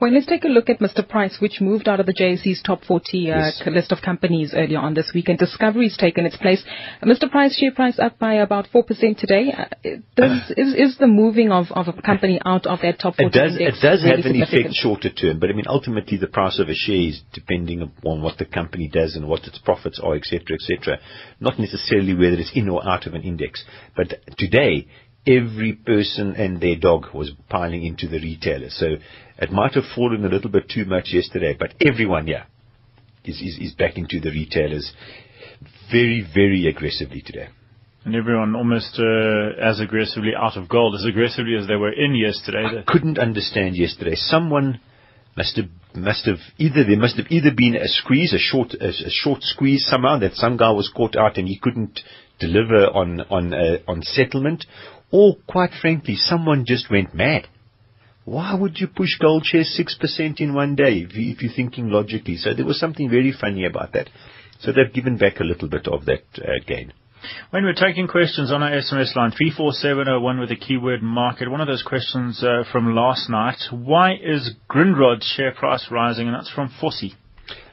Well, 0.00 0.12
let's 0.12 0.26
take 0.26 0.44
a 0.44 0.48
look 0.48 0.70
at 0.70 0.80
Mr. 0.80 1.06
Price, 1.06 1.38
which 1.40 1.60
moved 1.60 1.88
out 1.88 2.00
of 2.00 2.06
the 2.06 2.14
JSE's 2.14 2.62
top 2.62 2.84
40 2.84 3.30
uh, 3.30 3.36
yes. 3.36 3.62
list 3.66 3.92
of 3.92 4.00
companies 4.02 4.54
earlier 4.56 4.78
on 4.78 4.94
this 4.94 5.12
week, 5.14 5.28
and 5.28 5.38
Discovery's 5.38 5.96
taken 5.96 6.24
its 6.24 6.36
place. 6.36 6.64
Mr. 7.02 7.30
Price 7.30 7.56
share 7.56 7.72
price 7.72 7.98
up 7.98 8.18
by 8.18 8.34
about 8.34 8.68
4% 8.74 8.86
today. 9.18 9.52
Uh, 9.56 9.88
does, 10.16 10.50
is, 10.56 10.74
is 10.74 10.98
the 10.98 11.06
moving 11.06 11.50
of, 11.50 11.66
of 11.72 11.88
a 11.88 12.02
company 12.02 12.40
out 12.44 12.66
of 12.66 12.80
that 12.82 12.98
top 12.98 13.16
40 13.16 13.26
it 13.26 13.32
does, 13.32 13.56
It 13.58 13.74
does 13.82 14.04
really 14.04 14.22
have 14.22 14.34
an 14.34 14.42
effect 14.42 14.74
shorter 14.74 15.10
term, 15.10 15.38
but 15.38 15.50
I 15.50 15.52
mean, 15.52 15.66
ultimately 15.66 16.16
the 16.16 16.28
price 16.28 16.58
of 16.58 16.68
a 16.68 16.74
share 16.74 17.08
is 17.08 17.22
depending 17.32 17.92
on 18.04 18.22
what 18.22 18.38
the 18.38 18.46
company 18.46 18.88
does 18.88 19.16
and 19.16 19.28
what 19.28 19.44
its 19.44 19.58
profits 19.58 20.00
are, 20.02 20.14
etc., 20.14 20.54
etc. 20.54 20.98
Not 21.40 21.58
necessarily 21.58 22.14
whether 22.14 22.36
it's 22.36 22.52
in 22.54 22.68
or 22.68 22.86
out 22.88 23.06
of 23.06 23.14
an 23.14 23.22
index. 23.22 23.64
But 23.94 24.20
today, 24.38 24.88
every 25.26 25.74
person 25.74 26.34
and 26.36 26.60
their 26.60 26.76
dog 26.76 27.06
was 27.12 27.32
piling 27.48 27.84
into 27.84 28.08
the 28.08 28.18
retailer. 28.18 28.70
So 28.70 28.96
it 29.38 29.52
might 29.52 29.74
have 29.74 29.84
fallen 29.94 30.24
a 30.24 30.28
little 30.28 30.50
bit 30.50 30.68
too 30.68 30.84
much 30.84 31.08
yesterday, 31.12 31.56
but 31.58 31.74
everyone, 31.80 32.26
yeah, 32.26 32.44
is, 33.24 33.40
is, 33.40 33.58
is 33.60 33.72
back 33.72 33.96
into 33.96 34.20
the 34.20 34.30
retailers 34.30 34.92
very, 35.90 36.26
very 36.34 36.66
aggressively 36.66 37.22
today. 37.24 37.48
And 38.04 38.14
everyone 38.14 38.54
almost 38.56 38.98
uh, 38.98 39.60
as 39.60 39.80
aggressively 39.80 40.32
out 40.36 40.56
of 40.56 40.68
gold, 40.68 40.94
as 40.94 41.04
aggressively 41.04 41.56
as 41.56 41.66
they 41.66 41.76
were 41.76 41.92
in 41.92 42.14
yesterday. 42.14 42.64
I 42.64 42.90
couldn't 42.90 43.18
understand 43.18 43.76
yesterday. 43.76 44.14
Someone 44.14 44.80
must 45.36 45.56
have 45.56 45.66
must 45.94 46.26
have 46.26 46.38
either 46.58 46.84
there 46.84 46.98
must 46.98 47.16
have 47.16 47.26
either 47.30 47.50
been 47.54 47.74
a 47.74 47.88
squeeze, 47.88 48.32
a 48.32 48.38
short 48.38 48.74
a, 48.80 48.88
a 48.88 49.10
short 49.10 49.42
squeeze 49.42 49.86
somehow 49.86 50.18
that 50.18 50.34
some 50.34 50.56
guy 50.56 50.70
was 50.70 50.90
caught 50.94 51.16
out 51.16 51.36
and 51.36 51.48
he 51.48 51.58
couldn't 51.58 52.00
deliver 52.38 52.86
on 52.86 53.20
on 53.22 53.52
uh, 53.52 53.78
on 53.86 54.02
settlement, 54.02 54.64
or 55.10 55.36
quite 55.46 55.70
frankly, 55.80 56.14
someone 56.16 56.64
just 56.66 56.90
went 56.90 57.14
mad. 57.14 57.46
Why 58.28 58.54
would 58.54 58.78
you 58.78 58.88
push 58.88 59.18
gold 59.18 59.46
shares 59.46 59.80
6% 59.80 60.38
in 60.38 60.52
one 60.52 60.74
day 60.74 60.98
if, 60.98 61.16
you, 61.16 61.32
if 61.32 61.40
you're 61.40 61.52
thinking 61.52 61.88
logically? 61.88 62.36
So 62.36 62.52
there 62.52 62.66
was 62.66 62.78
something 62.78 63.08
very 63.08 63.32
funny 63.32 63.64
about 63.64 63.94
that. 63.94 64.10
So 64.60 64.70
they've 64.70 64.92
given 64.92 65.16
back 65.16 65.40
a 65.40 65.44
little 65.44 65.66
bit 65.66 65.88
of 65.88 66.04
that 66.04 66.24
uh, 66.36 66.62
gain. 66.66 66.92
When 67.50 67.64
we're 67.64 67.72
taking 67.72 68.06
questions 68.06 68.52
on 68.52 68.62
our 68.62 68.70
SMS 68.70 69.16
line, 69.16 69.32
34701 69.32 70.40
with 70.40 70.50
the 70.50 70.56
keyword 70.56 71.02
market, 71.02 71.50
one 71.50 71.62
of 71.62 71.68
those 71.68 71.82
questions 71.82 72.44
uh, 72.44 72.64
from 72.70 72.94
last 72.94 73.30
night, 73.30 73.60
why 73.70 74.12
is 74.14 74.50
Grindrod's 74.68 75.24
share 75.24 75.52
price 75.52 75.86
rising? 75.90 76.26
And 76.28 76.36
that's 76.36 76.50
from 76.50 76.70
Fossey. 76.82 77.14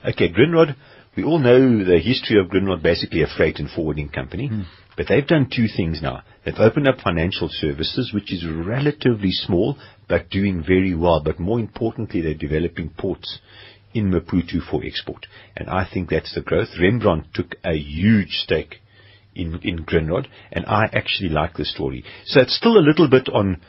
Okay, 0.08 0.32
Grindrod, 0.32 0.76
we 1.18 1.24
all 1.24 1.40
know 1.40 1.84
the 1.84 2.00
history 2.00 2.40
of 2.40 2.48
Grindrod, 2.48 2.82
basically 2.82 3.24
a 3.24 3.28
freight 3.28 3.60
and 3.60 3.70
forwarding 3.70 4.08
company. 4.08 4.48
Hmm. 4.48 4.62
But 4.98 5.08
they've 5.10 5.28
done 5.28 5.50
two 5.54 5.68
things 5.68 6.02
now. 6.02 6.24
They've 6.46 6.58
opened 6.58 6.88
up 6.88 7.02
financial 7.04 7.50
services, 7.52 8.14
which 8.14 8.32
is 8.32 8.46
relatively 8.48 9.32
small, 9.32 9.78
but 10.08 10.30
doing 10.30 10.64
very 10.66 10.96
well. 10.96 11.22
But 11.24 11.40
more 11.40 11.60
importantly, 11.60 12.22
they're 12.22 12.34
developing 12.34 12.90
ports 12.90 13.40
in 13.94 14.12
Maputo 14.12 14.60
for 14.70 14.84
export. 14.84 15.26
And 15.56 15.70
I 15.70 15.88
think 15.92 16.10
that's 16.10 16.36
the 16.36 16.42
growth. 16.42 16.70
Rembrandt 16.80 17.34
took 17.34 17.56
a 17.64 17.76
huge 17.76 18.32
stake 18.44 18.82
in, 19.34 19.60
in 19.64 19.86
Grindrod, 19.86 20.28
and 20.52 20.66
I 20.66 20.86
actually 20.94 21.30
like 21.30 21.56
the 21.56 21.66
story. 21.66 22.04
So 22.26 22.42
it's 22.42 22.56
still 22.56 22.78
a 22.78 22.88
little 22.88 23.10
bit 23.10 23.30
on 23.30 23.62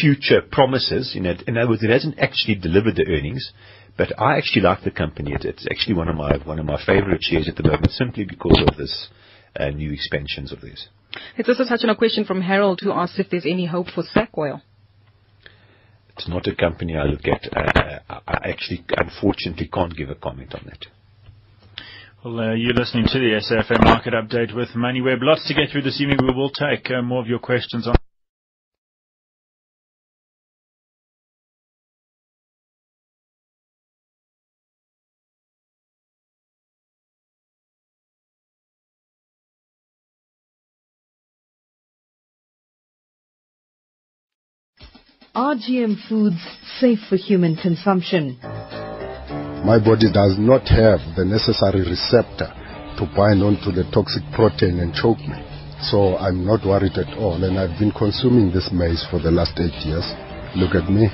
future 0.00 0.42
promises. 0.42 1.14
In, 1.14 1.26
in 1.26 1.56
other 1.56 1.70
words, 1.70 1.82
it 1.82 1.90
hasn't 1.90 2.18
actually 2.18 2.54
delivered 2.56 2.96
the 2.96 3.06
earnings, 3.06 3.52
but 3.96 4.18
I 4.18 4.36
actually 4.36 4.62
like 4.62 4.82
the 4.82 4.90
company. 4.90 5.32
it's 5.34 5.66
actually 5.70 5.94
one 5.94 6.08
of 6.08 6.16
my 6.16 6.38
one 6.44 6.58
of 6.58 6.66
my 6.66 6.82
favorite 6.84 7.22
shares 7.22 7.48
at 7.48 7.56
the 7.56 7.62
moment, 7.64 7.90
simply 7.90 8.24
because 8.24 8.62
of 8.66 8.76
this 8.76 9.08
uh, 9.58 9.68
new 9.70 9.92
expansions 9.92 10.52
of 10.52 10.60
theirs. 10.60 10.88
Let's 11.36 11.48
also 11.48 11.64
touch 11.64 11.80
on 11.82 11.90
a 11.90 11.96
question 11.96 12.24
from 12.24 12.40
Harold 12.40 12.80
who 12.82 12.92
asks 12.92 13.18
if 13.18 13.30
there's 13.30 13.46
any 13.46 13.66
hope 13.66 13.88
for 13.88 14.04
SacOil. 14.04 14.62
It's 16.20 16.28
not 16.28 16.46
a 16.48 16.54
company 16.54 16.98
I 16.98 17.04
look 17.04 17.24
at. 17.24 17.48
Uh, 17.50 18.20
I 18.28 18.50
actually, 18.50 18.84
unfortunately, 18.94 19.70
can't 19.72 19.96
give 19.96 20.10
a 20.10 20.14
comment 20.14 20.54
on 20.54 20.66
that. 20.66 20.84
Well, 22.22 22.38
uh, 22.38 22.54
you're 22.54 22.74
listening 22.74 23.06
to 23.06 23.18
the 23.18 23.40
SAFM 23.40 23.82
Market 23.82 24.12
Update 24.12 24.54
with 24.54 24.68
MoneyWeb. 24.76 25.16
Lots 25.22 25.48
to 25.48 25.54
get 25.54 25.72
through 25.72 25.80
this 25.80 25.98
evening. 25.98 26.18
We 26.20 26.34
will 26.34 26.50
take 26.50 26.90
uh, 26.90 27.00
more 27.00 27.22
of 27.22 27.26
your 27.26 27.38
questions 27.38 27.88
on. 27.88 27.94
Are 45.32 45.54
GM 45.54 45.94
foods 46.08 46.42
safe 46.80 46.98
for 47.08 47.14
human 47.14 47.54
consumption? 47.54 48.36
My 49.62 49.78
body 49.78 50.10
does 50.10 50.34
not 50.42 50.66
have 50.66 50.98
the 51.14 51.22
necessary 51.22 51.86
receptor 51.86 52.50
to 52.98 53.06
bind 53.14 53.38
onto 53.38 53.70
the 53.70 53.86
toxic 53.94 54.26
protein 54.34 54.82
and 54.82 54.90
choke 54.92 55.22
me. 55.22 55.38
So 55.86 56.18
I'm 56.18 56.44
not 56.44 56.66
worried 56.66 56.98
at 56.98 57.16
all, 57.16 57.38
and 57.44 57.60
I've 57.60 57.78
been 57.78 57.92
consuming 57.92 58.50
this 58.50 58.74
maize 58.74 59.06
for 59.06 59.22
the 59.22 59.30
last 59.30 59.54
eight 59.62 59.78
years. 59.86 60.02
Look 60.58 60.74
at 60.74 60.90
me. 60.90 61.06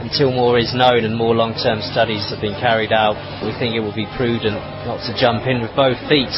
Until 0.00 0.32
more 0.32 0.56
is 0.56 0.72
known 0.72 1.04
and 1.04 1.12
more 1.14 1.34
long-term 1.36 1.84
studies 1.92 2.24
have 2.32 2.40
been 2.40 2.56
carried 2.56 2.96
out, 2.96 3.20
we 3.44 3.52
think 3.60 3.76
it 3.76 3.84
will 3.84 3.94
be 3.94 4.08
prudent 4.16 4.56
not 4.88 5.04
to 5.04 5.12
jump 5.20 5.44
in 5.44 5.60
with 5.60 5.76
both 5.76 6.00
feet. 6.08 6.32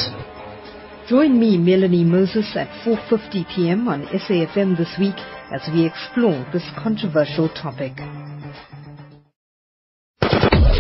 Join 1.07 1.39
me, 1.39 1.55
Melanie 1.55 2.03
Moses, 2.03 2.51
at 2.57 2.67
4.50 2.83 3.47
p.m. 3.55 3.87
on 3.87 4.11
SAFM 4.11 4.77
this 4.77 4.91
week 4.99 5.15
as 5.51 5.63
we 5.73 5.85
explore 5.87 6.47
this 6.53 6.65
controversial 6.79 7.49
topic. 7.49 7.93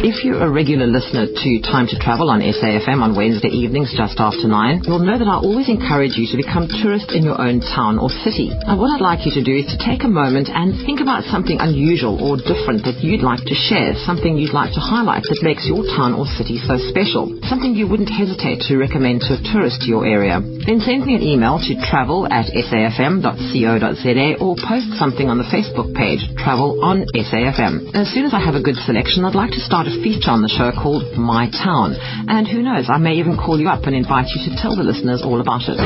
If 0.00 0.24
you're 0.24 0.40
a 0.40 0.48
regular 0.48 0.88
listener 0.88 1.28
to 1.28 1.50
Time 1.60 1.84
to 1.92 1.98
Travel 2.00 2.32
on 2.32 2.40
SAFM 2.40 3.04
on 3.04 3.12
Wednesday 3.12 3.52
evenings 3.52 3.92
just 3.92 4.16
after 4.16 4.48
9, 4.48 4.88
you'll 4.88 5.04
know 5.04 5.20
that 5.20 5.28
I 5.28 5.36
always 5.36 5.68
encourage 5.68 6.16
you 6.16 6.24
to 6.32 6.40
become 6.40 6.72
tourist 6.72 7.12
in 7.12 7.20
your 7.20 7.36
own 7.36 7.60
town 7.60 8.00
or 8.00 8.08
city. 8.08 8.48
And 8.48 8.80
what 8.80 8.96
I'd 8.96 9.04
like 9.04 9.28
you 9.28 9.32
to 9.36 9.44
do 9.44 9.52
is 9.52 9.68
to 9.68 9.76
take 9.76 10.00
a 10.00 10.08
moment 10.08 10.48
and 10.48 10.72
think 10.88 11.04
about 11.04 11.28
something 11.28 11.60
unusual 11.60 12.16
or 12.16 12.40
different 12.40 12.88
that 12.88 13.04
you'd 13.04 13.20
like 13.20 13.44
to 13.44 13.52
share, 13.68 13.92
something 14.08 14.40
you'd 14.40 14.56
like 14.56 14.72
to 14.72 14.80
highlight 14.80 15.28
that 15.28 15.44
makes 15.44 15.68
your 15.68 15.84
town 15.84 16.16
or 16.16 16.24
city 16.32 16.56
so 16.64 16.80
special, 16.88 17.28
something 17.44 17.76
you 17.76 17.84
wouldn't 17.84 18.08
hesitate 18.08 18.64
to 18.72 18.80
recommend 18.80 19.20
to 19.28 19.36
a 19.36 19.44
tourist 19.52 19.84
to 19.84 19.92
your 19.92 20.08
area. 20.08 20.40
Then 20.66 20.80
send 20.80 21.06
me 21.06 21.16
an 21.16 21.22
email 21.22 21.58
to 21.58 21.72
travel 21.88 22.28
at 22.28 22.52
safm.co.za 22.52 24.28
or 24.40 24.56
post 24.60 24.92
something 25.00 25.28
on 25.28 25.38
the 25.38 25.48
Facebook 25.48 25.94
page, 25.96 26.20
Travel 26.36 26.84
on 26.84 27.06
SAFM. 27.16 27.96
As 27.96 28.12
soon 28.12 28.24
as 28.26 28.34
I 28.34 28.40
have 28.40 28.54
a 28.54 28.62
good 28.62 28.76
selection, 28.84 29.24
I'd 29.24 29.34
like 29.34 29.50
to 29.56 29.60
start 29.60 29.86
a 29.88 29.94
feature 30.04 30.30
on 30.30 30.42
the 30.42 30.52
show 30.52 30.70
called 30.70 31.16
My 31.16 31.48
Town. 31.48 31.96
And 32.28 32.46
who 32.46 32.62
knows, 32.62 32.88
I 32.92 32.98
may 32.98 33.14
even 33.16 33.36
call 33.36 33.58
you 33.58 33.68
up 33.68 33.84
and 33.84 33.96
invite 33.96 34.28
you 34.36 34.52
to 34.52 34.56
tell 34.60 34.76
the 34.76 34.84
listeners 34.84 35.22
all 35.24 35.40
about 35.40 35.64
it. 35.64 35.76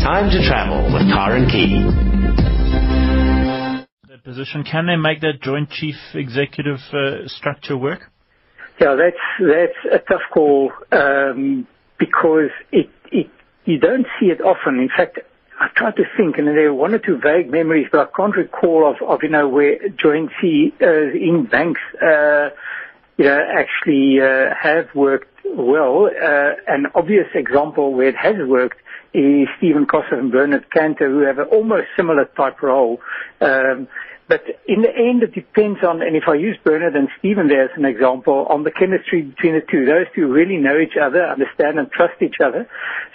Time 0.00 0.30
to 0.32 0.40
travel 0.48 0.88
with 0.92 1.04
Karen 1.04 1.44
Key. 1.48 1.84
That 4.08 4.24
position, 4.24 4.64
can 4.64 4.86
they 4.86 4.96
make 4.96 5.20
that 5.20 5.42
joint 5.42 5.70
chief 5.70 5.96
executive 6.14 6.80
uh, 6.92 7.28
structure 7.28 7.76
work? 7.76 8.00
Yeah, 8.80 8.96
that's 8.96 9.24
that's 9.40 9.80
a 9.92 9.98
tough 9.98 10.24
call 10.32 10.72
um, 10.90 11.66
because 11.98 12.48
it, 12.72 12.88
it 12.88 12.99
you 13.64 13.78
don't 13.78 14.06
see 14.18 14.26
it 14.26 14.40
often. 14.40 14.78
In 14.78 14.88
fact, 14.88 15.18
I 15.58 15.68
tried 15.76 15.96
to 15.96 16.04
think, 16.16 16.38
and 16.38 16.46
there 16.46 16.68
are 16.68 16.74
one 16.74 16.94
or 16.94 16.98
two 16.98 17.18
vague 17.18 17.50
memories, 17.50 17.88
but 17.92 18.00
I 18.00 18.16
can't 18.16 18.34
recall 18.34 18.90
of, 18.90 19.06
of 19.06 19.22
you 19.22 19.28
know 19.28 19.48
where 19.48 19.76
joint 19.90 20.30
CEOs 20.40 21.14
in 21.14 21.46
banks 21.50 21.80
uh, 22.02 22.50
you 23.18 23.26
know, 23.26 23.38
actually 23.38 24.20
uh, 24.20 24.54
have 24.58 24.88
worked 24.94 25.28
well. 25.44 26.06
Uh, 26.06 26.52
an 26.66 26.86
obvious 26.94 27.26
example 27.34 27.92
where 27.92 28.08
it 28.08 28.16
has 28.16 28.36
worked 28.46 28.78
is 29.12 29.48
Stephen 29.58 29.86
Koseff 29.86 30.18
and 30.18 30.32
Bernard 30.32 30.70
Kantor, 30.70 31.08
who 31.08 31.20
have 31.20 31.38
an 31.38 31.48
almost 31.52 31.88
similar 31.96 32.24
type 32.24 32.62
role. 32.62 33.00
Um, 33.42 33.88
but 34.30 34.44
in 34.68 34.82
the 34.82 34.94
end, 34.94 35.24
it 35.24 35.34
depends 35.34 35.80
on, 35.82 36.02
and 36.02 36.14
if 36.14 36.28
I 36.28 36.34
use 36.34 36.56
Bernard 36.62 36.94
and 36.94 37.08
Stephen 37.18 37.48
there 37.48 37.64
as 37.64 37.76
an 37.76 37.84
example, 37.84 38.46
on 38.48 38.62
the 38.62 38.70
chemistry 38.70 39.22
between 39.22 39.54
the 39.54 39.60
two. 39.68 39.84
Those 39.84 40.06
two 40.14 40.28
really 40.28 40.56
know 40.56 40.78
each 40.78 40.96
other, 40.96 41.26
understand 41.26 41.80
and 41.80 41.90
trust 41.90 42.22
each 42.22 42.36
other. 42.40 42.68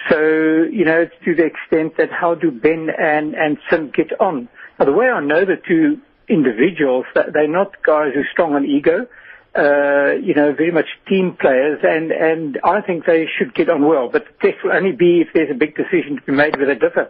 So, 0.10 0.20
you 0.20 0.84
know, 0.84 1.06
to 1.06 1.36
the 1.36 1.46
extent 1.46 1.96
that 1.98 2.12
how 2.12 2.36
do 2.36 2.52
Ben 2.52 2.90
and, 2.92 3.34
and 3.34 3.58
Sim 3.70 3.92
get 3.96 4.20
on? 4.20 4.50
Now, 4.78 4.86
the 4.86 4.92
way 4.92 5.08
I 5.08 5.22
know 5.24 5.46
the 5.46 5.56
two 5.56 6.02
individuals, 6.28 7.06
they're 7.16 7.48
not 7.48 7.82
guys 7.82 8.12
who 8.14 8.20
are 8.20 8.30
strong 8.34 8.54
on 8.54 8.66
ego 8.66 9.08
uh, 9.58 10.12
you 10.22 10.34
know, 10.34 10.54
very 10.54 10.72
much 10.72 10.88
team 11.08 11.38
players, 11.40 11.80
and, 11.82 12.12
and 12.12 12.60
I 12.64 12.82
think 12.82 13.06
they 13.06 13.26
should 13.38 13.56
get 13.56 13.70
on 13.70 13.88
well. 13.88 14.10
But 14.12 14.26
the 14.26 14.52
test 14.52 14.64
will 14.66 14.74
only 14.74 14.92
be 14.92 15.22
if 15.22 15.30
there's 15.34 15.50
a 15.50 15.58
big 15.58 15.76
decision 15.78 16.18
to 16.18 16.22
be 16.22 16.34
made 16.34 16.58
where 16.58 16.68
they 16.68 16.76
differ. 16.76 17.10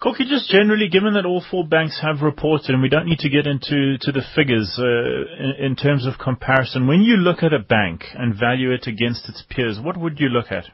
Kokkie, 0.00 0.28
just 0.28 0.50
generally, 0.50 0.88
given 0.88 1.14
that 1.14 1.26
all 1.26 1.42
four 1.50 1.66
banks 1.66 2.00
have 2.02 2.22
reported, 2.22 2.70
and 2.70 2.82
we 2.82 2.88
don't 2.88 3.06
need 3.06 3.18
to 3.20 3.28
get 3.28 3.46
into 3.46 3.98
to 3.98 4.12
the 4.12 4.22
figures 4.34 4.78
uh, 4.78 4.84
in, 4.84 5.72
in 5.72 5.76
terms 5.76 6.06
of 6.06 6.18
comparison, 6.18 6.86
when 6.86 7.02
you 7.02 7.16
look 7.16 7.42
at 7.42 7.52
a 7.52 7.58
bank 7.58 8.04
and 8.14 8.38
value 8.38 8.72
it 8.72 8.86
against 8.86 9.28
its 9.28 9.42
peers, 9.48 9.78
what 9.80 9.96
would 9.96 10.20
you 10.20 10.28
look 10.28 10.52
at? 10.52 10.64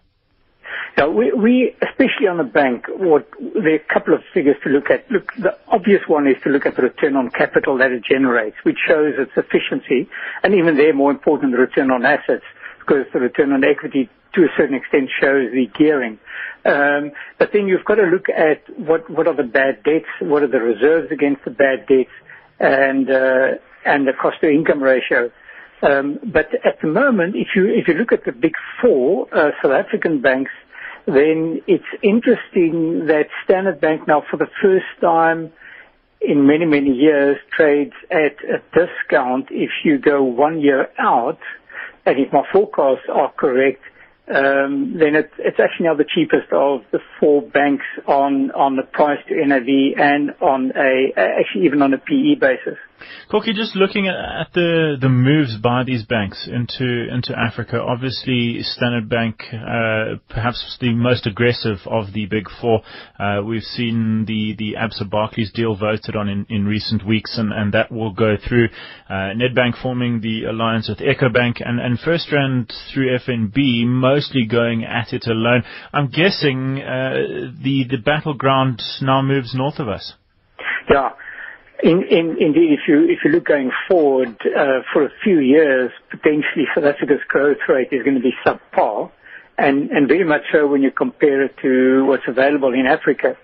Now, 0.96 1.08
we, 1.08 1.32
we, 1.32 1.74
especially 1.80 2.28
on 2.28 2.36
the 2.36 2.44
bank, 2.44 2.84
what, 2.88 3.26
there 3.40 3.72
are 3.72 3.76
a 3.76 3.94
couple 3.94 4.12
of 4.12 4.20
figures 4.34 4.56
to 4.64 4.70
look 4.70 4.90
at. 4.90 5.10
Look, 5.10 5.32
the 5.38 5.56
obvious 5.68 6.02
one 6.06 6.26
is 6.26 6.36
to 6.44 6.50
look 6.50 6.66
at 6.66 6.76
the 6.76 6.82
return 6.82 7.16
on 7.16 7.30
capital 7.30 7.78
that 7.78 7.92
it 7.92 8.04
generates, 8.04 8.56
which 8.62 8.76
shows 8.86 9.14
its 9.16 9.32
efficiency, 9.36 10.08
and 10.42 10.54
even 10.54 10.76
there, 10.76 10.92
more 10.92 11.10
important, 11.10 11.52
the 11.52 11.58
return 11.58 11.90
on 11.90 12.04
assets, 12.04 12.44
because 12.80 13.06
the 13.14 13.20
return 13.20 13.52
on 13.52 13.64
equity, 13.64 14.10
to 14.34 14.42
a 14.42 14.48
certain 14.56 14.74
extent, 14.74 15.10
shows 15.20 15.50
the 15.52 15.66
gearing. 15.78 16.18
Um, 16.64 17.12
but 17.38 17.50
then 17.52 17.66
you've 17.66 17.84
got 17.84 17.96
to 17.96 18.04
look 18.04 18.28
at 18.28 18.62
what, 18.78 19.10
what 19.10 19.26
are 19.26 19.34
the 19.34 19.42
bad 19.42 19.82
debts, 19.82 20.06
what 20.20 20.42
are 20.42 20.48
the 20.48 20.60
reserves 20.60 21.10
against 21.10 21.44
the 21.44 21.50
bad 21.50 21.86
debts, 21.86 22.10
and 22.60 23.10
uh, 23.10 23.58
and 23.84 24.06
the 24.06 24.12
cost 24.12 24.40
to 24.40 24.48
income 24.48 24.82
ratio. 24.82 25.30
Um, 25.82 26.20
but 26.24 26.54
at 26.64 26.80
the 26.80 26.86
moment, 26.86 27.34
if 27.34 27.48
you 27.56 27.66
if 27.66 27.88
you 27.88 27.94
look 27.94 28.12
at 28.12 28.24
the 28.24 28.32
big 28.32 28.54
four 28.80 29.26
uh, 29.34 29.50
South 29.60 29.72
African 29.72 30.20
banks, 30.20 30.52
then 31.06 31.60
it's 31.66 31.84
interesting 32.02 33.06
that 33.06 33.26
Standard 33.44 33.80
Bank 33.80 34.06
now 34.06 34.22
for 34.30 34.36
the 34.36 34.46
first 34.62 34.86
time 35.00 35.52
in 36.20 36.46
many, 36.46 36.64
many 36.64 36.90
years 36.90 37.36
trades 37.56 37.94
at 38.10 38.36
a 38.44 38.62
discount 38.72 39.48
if 39.50 39.70
you 39.84 39.98
go 39.98 40.22
one 40.22 40.60
year 40.60 40.88
out, 40.98 41.38
and 42.06 42.18
if 42.18 42.32
my 42.32 42.44
forecasts 42.52 43.06
are 43.12 43.32
correct, 43.32 43.82
um, 44.28 44.96
then 44.98 45.16
it's, 45.16 45.32
it's 45.38 45.58
actually 45.58 45.86
now 45.86 45.94
the 45.94 46.04
cheapest 46.04 46.52
of 46.52 46.82
the 46.92 47.00
four 47.18 47.42
banks 47.42 47.84
on, 48.06 48.50
on 48.52 48.76
the 48.76 48.82
price 48.84 49.18
to 49.28 49.34
NAV 49.46 49.98
and 49.98 50.30
on 50.40 50.72
a, 50.76 51.12
actually 51.16 51.64
even 51.64 51.82
on 51.82 51.92
a 51.92 51.98
PE 51.98 52.36
basis. 52.36 52.78
Kokkie, 53.30 53.54
just 53.54 53.74
looking 53.74 54.08
at 54.08 54.52
the 54.52 54.96
the 55.00 55.08
moves 55.08 55.56
by 55.56 55.84
these 55.84 56.04
banks 56.04 56.46
into 56.46 57.08
into 57.10 57.34
Africa, 57.38 57.80
obviously 57.80 58.62
Standard 58.62 59.08
Bank, 59.08 59.42
uh, 59.52 60.16
perhaps 60.28 60.76
the 60.80 60.92
most 60.92 61.26
aggressive 61.26 61.78
of 61.86 62.12
the 62.12 62.26
big 62.26 62.48
four. 62.60 62.82
Uh, 63.18 63.40
we've 63.44 63.62
seen 63.62 64.24
the 64.26 64.54
the 64.58 64.74
Absa 64.78 65.08
Barclays 65.08 65.50
deal 65.52 65.76
voted 65.76 66.14
on 66.14 66.28
in, 66.28 66.46
in 66.48 66.66
recent 66.66 67.06
weeks, 67.06 67.38
and, 67.38 67.52
and 67.52 67.72
that 67.72 67.90
will 67.90 68.12
go 68.12 68.36
through. 68.36 68.68
Uh, 69.08 69.32
Nedbank 69.34 69.80
forming 69.80 70.20
the 70.20 70.44
alliance 70.44 70.88
with 70.88 70.98
EcoBank, 70.98 71.62
and 71.64 71.80
and 71.80 71.98
FirstRand 71.98 72.72
through 72.92 73.18
FNB, 73.18 73.86
mostly 73.86 74.44
going 74.44 74.84
at 74.84 75.12
it 75.12 75.26
alone. 75.26 75.62
I'm 75.92 76.08
guessing 76.08 76.80
uh, 76.82 77.14
the 77.62 77.84
the 77.88 77.98
battleground 78.04 78.82
now 79.00 79.22
moves 79.22 79.54
north 79.54 79.78
of 79.78 79.88
us. 79.88 80.14
Yeah. 80.90 81.10
In, 81.82 82.04
in, 82.04 82.36
indeed, 82.38 82.72
if 82.72 82.80
you 82.86 83.08
if 83.08 83.18
you 83.24 83.32
look 83.32 83.44
going 83.44 83.72
forward 83.88 84.36
uh, 84.46 84.82
for 84.92 85.04
a 85.04 85.10
few 85.24 85.40
years, 85.40 85.90
potentially 86.10 86.66
South 86.74 86.84
Africa's 86.84 87.20
growth 87.26 87.58
rate 87.68 87.88
is 87.90 88.04
going 88.04 88.14
to 88.14 88.22
be 88.22 88.34
subpar, 88.46 89.10
and 89.58 89.90
and 89.90 90.06
very 90.06 90.22
much 90.22 90.42
so 90.52 90.68
when 90.68 90.82
you 90.82 90.92
compare 90.92 91.42
it 91.42 91.56
to 91.62 92.04
what's 92.06 92.22
available 92.28 92.72
in 92.72 92.86
Africa. 92.86 93.36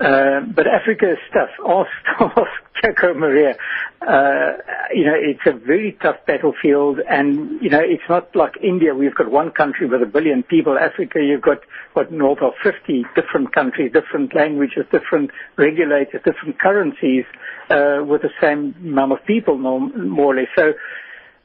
Uh, 0.00 0.40
but 0.56 0.66
Africa 0.66 1.12
is 1.12 1.18
tough. 1.32 1.50
Ask, 1.68 1.90
ask 2.36 2.50
Jacko 2.82 3.12
Maree. 3.12 3.54
Uh, 4.00 4.56
you 4.94 5.04
know, 5.04 5.14
it's 5.14 5.42
a 5.44 5.52
very 5.52 5.92
tough 6.00 6.16
battlefield, 6.26 7.00
and 7.06 7.60
you 7.60 7.68
know, 7.68 7.80
it's 7.82 8.02
not 8.08 8.34
like 8.34 8.52
India. 8.62 8.94
We've 8.94 9.14
got 9.14 9.30
one 9.30 9.50
country 9.50 9.86
with 9.86 10.02
a 10.02 10.06
billion 10.06 10.42
people. 10.42 10.78
Africa, 10.78 11.18
you've 11.22 11.42
got 11.42 11.58
what 11.92 12.10
north 12.10 12.38
of 12.40 12.54
50 12.62 13.04
different 13.14 13.52
countries, 13.52 13.92
different 13.92 14.34
languages, 14.34 14.86
different 14.90 15.30
regulators, 15.58 16.22
different 16.24 16.58
currencies, 16.58 17.26
uh, 17.68 18.02
with 18.02 18.22
the 18.22 18.30
same 18.40 18.74
amount 18.80 19.12
of 19.12 19.18
people, 19.26 19.58
more 19.58 20.34
or 20.34 20.36
less. 20.36 20.48
So. 20.56 20.72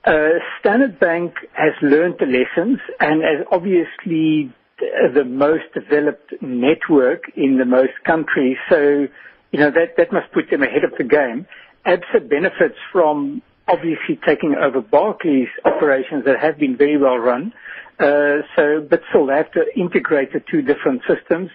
Uh, 0.07 0.37
Standard 0.59 0.99
Bank 0.99 1.33
has 1.53 1.73
learned 1.81 2.13
the 2.19 2.27
lessons 2.27 2.77
and 2.99 3.23
has 3.23 3.43
obviously 3.51 4.53
the 4.79 5.23
most 5.23 5.65
developed 5.73 6.33
network 6.41 7.23
in 7.35 7.57
the 7.57 7.65
most 7.65 7.93
countries. 8.05 8.57
So, 8.69 9.07
you 9.51 9.59
know, 9.59 9.71
that, 9.71 9.95
that 9.97 10.11
must 10.11 10.31
put 10.33 10.49
them 10.49 10.63
ahead 10.63 10.83
of 10.83 10.91
the 10.97 11.03
game. 11.03 11.47
ABSA 11.85 12.29
benefits 12.29 12.77
from 12.91 13.41
obviously 13.67 14.19
taking 14.25 14.55
over 14.55 14.81
Barclays 14.81 15.47
operations 15.63 16.25
that 16.25 16.39
have 16.39 16.57
been 16.57 16.77
very 16.77 16.97
well 16.97 17.17
run. 17.17 17.53
Uh, 17.99 18.43
so, 18.55 18.85
but 18.87 19.01
still, 19.09 19.27
they 19.27 19.35
have 19.37 19.51
to 19.53 19.63
integrate 19.75 20.33
the 20.33 20.41
two 20.51 20.61
different 20.61 21.01
systems. 21.07 21.49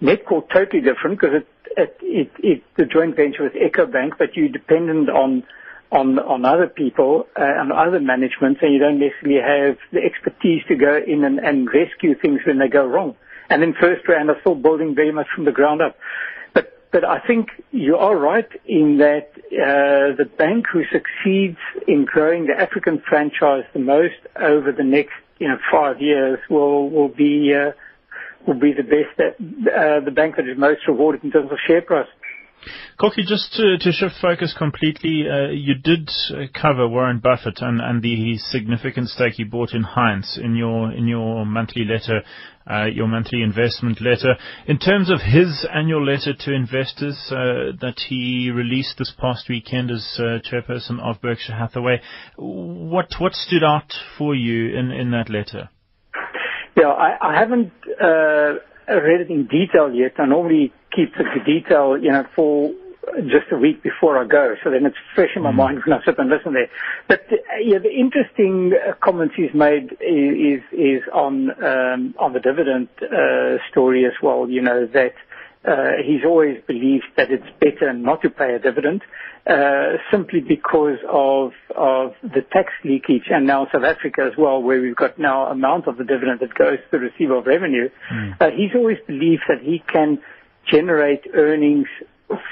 Nedcor 0.00 0.48
totally 0.52 0.82
different 0.82 1.20
because 1.20 1.42
it, 1.42 1.48
it, 1.76 1.96
it, 2.02 2.30
it, 2.38 2.62
the 2.76 2.86
joint 2.86 3.16
venture 3.16 3.44
with 3.44 3.52
EcoBank, 3.52 4.12
but 4.18 4.34
you're 4.34 4.48
dependent 4.48 5.10
on 5.10 5.44
on 5.92 6.18
on 6.18 6.44
other 6.44 6.66
people 6.66 7.26
uh, 7.38 7.42
and 7.44 7.70
other 7.70 8.00
managements, 8.00 8.60
and 8.62 8.72
you 8.72 8.80
don't 8.80 8.98
necessarily 8.98 9.40
have 9.40 9.76
the 9.92 10.00
expertise 10.00 10.62
to 10.68 10.74
go 10.74 10.96
in 10.96 11.22
and, 11.22 11.38
and 11.38 11.68
rescue 11.68 12.18
things 12.18 12.40
when 12.46 12.58
they 12.58 12.68
go 12.68 12.84
wrong. 12.86 13.14
And 13.50 13.62
in 13.62 13.72
then 13.72 13.80
FirstRand 13.80 14.28
are 14.30 14.40
still 14.40 14.54
building 14.54 14.94
very 14.94 15.12
much 15.12 15.26
from 15.34 15.44
the 15.44 15.52
ground 15.52 15.82
up. 15.82 15.96
But 16.54 16.72
but 16.90 17.04
I 17.04 17.20
think 17.26 17.50
you 17.70 17.96
are 17.96 18.16
right 18.16 18.48
in 18.64 18.98
that 18.98 19.32
uh, 19.52 20.16
the 20.16 20.24
bank 20.24 20.66
who 20.72 20.82
succeeds 20.90 21.58
in 21.86 22.06
growing 22.06 22.46
the 22.46 22.58
African 22.58 23.02
franchise 23.06 23.64
the 23.74 23.80
most 23.80 24.20
over 24.40 24.72
the 24.72 24.84
next 24.84 25.12
you 25.38 25.48
know 25.48 25.58
five 25.70 26.00
years 26.00 26.38
will 26.48 26.88
will 26.88 27.08
be 27.08 27.52
uh, 27.54 27.72
will 28.46 28.58
be 28.58 28.72
the 28.72 28.82
best 28.82 29.12
that 29.18 29.34
uh, 29.38 30.02
the 30.02 30.10
bank 30.10 30.36
that 30.36 30.48
is 30.48 30.56
most 30.56 30.80
rewarded 30.88 31.22
in 31.22 31.30
terms 31.30 31.52
of 31.52 31.58
share 31.66 31.82
price. 31.82 32.08
Kokkie, 33.00 33.26
just 33.26 33.52
to, 33.54 33.78
to 33.78 33.92
shift 33.92 34.14
focus 34.20 34.54
completely, 34.56 35.24
uh, 35.28 35.50
you 35.50 35.74
did 35.74 36.10
cover 36.54 36.88
Warren 36.88 37.18
Buffett 37.18 37.60
and, 37.60 37.80
and 37.80 38.02
the 38.02 38.38
significant 38.38 39.08
stake 39.08 39.34
he 39.34 39.44
bought 39.44 39.72
in 39.72 39.82
Heinz 39.82 40.38
in 40.40 40.54
your 40.54 40.92
in 40.92 41.08
your 41.08 41.44
monthly 41.44 41.84
letter, 41.84 42.22
uh, 42.70 42.84
your 42.84 43.08
monthly 43.08 43.42
investment 43.42 44.00
letter. 44.00 44.36
In 44.66 44.78
terms 44.78 45.10
of 45.10 45.20
his 45.20 45.66
annual 45.72 46.04
letter 46.04 46.32
to 46.32 46.52
investors 46.52 47.18
uh, 47.30 47.72
that 47.80 48.00
he 48.08 48.50
released 48.54 48.98
this 48.98 49.12
past 49.18 49.48
weekend 49.48 49.90
as 49.90 50.06
uh, 50.18 50.38
chairperson 50.48 51.00
of 51.00 51.20
Berkshire 51.20 51.56
Hathaway, 51.56 52.00
what 52.36 53.14
what 53.18 53.34
stood 53.34 53.64
out 53.64 53.92
for 54.16 54.34
you 54.34 54.76
in, 54.76 54.90
in 54.90 55.10
that 55.10 55.28
letter? 55.28 55.70
Yeah, 56.76 56.88
I, 56.88 57.16
I 57.20 57.38
haven't 57.38 57.72
uh, 58.00 58.54
read 58.88 59.20
it 59.20 59.30
in 59.30 59.46
detail 59.46 59.92
yet. 59.92 60.12
I 60.18 60.26
normally 60.26 60.72
keep 60.94 61.14
the 61.14 61.24
detail, 61.44 61.96
you 61.98 62.10
know, 62.10 62.26
for 62.34 62.72
just 63.24 63.50
a 63.50 63.56
week 63.56 63.82
before 63.82 64.18
I 64.18 64.26
go, 64.26 64.54
so 64.62 64.70
then 64.70 64.86
it's 64.86 64.96
fresh 65.14 65.30
in 65.34 65.42
my 65.42 65.50
mm. 65.50 65.56
mind 65.56 65.82
when 65.84 65.98
I 65.98 66.04
sit 66.04 66.18
and 66.18 66.30
listen 66.30 66.54
there. 66.54 66.70
But 67.08 67.22
uh, 67.32 67.36
yeah, 67.62 67.78
the 67.78 67.90
interesting 67.90 68.72
uh, 68.72 68.92
comments 69.02 69.34
he's 69.36 69.54
made 69.54 69.92
is 70.00 70.62
is 70.72 71.02
on 71.12 71.50
um, 71.62 72.14
on 72.18 72.32
the 72.32 72.40
dividend 72.40 72.88
uh, 73.02 73.58
story 73.70 74.06
as 74.06 74.12
well. 74.22 74.48
You 74.48 74.62
know 74.62 74.86
that 74.86 75.14
uh, 75.64 76.02
he's 76.04 76.24
always 76.24 76.58
believed 76.66 77.04
that 77.16 77.30
it's 77.30 77.46
better 77.60 77.92
not 77.92 78.22
to 78.22 78.30
pay 78.30 78.54
a 78.54 78.58
dividend, 78.58 79.02
uh, 79.46 79.98
simply 80.10 80.40
because 80.40 80.98
of 81.08 81.52
of 81.76 82.12
the 82.22 82.42
tax 82.52 82.72
leakage, 82.84 83.26
and 83.30 83.46
now 83.46 83.66
South 83.72 83.84
Africa 83.84 84.28
as 84.30 84.38
well, 84.38 84.62
where 84.62 84.80
we've 84.80 84.96
got 84.96 85.18
now 85.18 85.46
amount 85.46 85.88
of 85.88 85.96
the 85.98 86.04
dividend 86.04 86.38
that 86.40 86.54
goes 86.54 86.78
to 86.78 86.86
the 86.92 86.98
receiver 86.98 87.36
of 87.36 87.46
revenue. 87.46 87.88
Mm. 88.12 88.40
Uh, 88.40 88.50
he's 88.56 88.74
always 88.76 88.98
believed 89.06 89.42
that 89.48 89.60
he 89.60 89.82
can 89.92 90.20
generate 90.70 91.22
earnings 91.34 91.88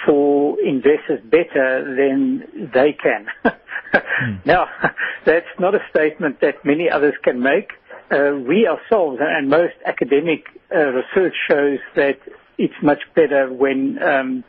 for 0.07 0.61
investors 0.61 1.21
better 1.25 1.85
than 1.97 2.71
they 2.75 2.93
can. 2.93 3.27
mm. 3.95 4.47
Now, 4.47 4.67
that's 5.27 5.47
not 5.59 5.75
a 5.75 5.81
statement 5.91 6.41
that 6.41 6.65
many 6.65 6.91
others 6.91 7.15
can 7.23 7.41
make. 7.41 7.71
Uh, 8.11 8.37
we 8.47 8.67
ourselves 8.67 9.19
and 9.21 9.49
most 9.49 9.75
academic 9.87 10.47
uh, 10.75 10.79
research 10.79 11.35
shows 11.49 11.79
that 11.95 12.19
it's 12.59 12.75
much 12.83 13.01
better 13.15 13.53
when 13.53 13.99
um, 14.03 14.45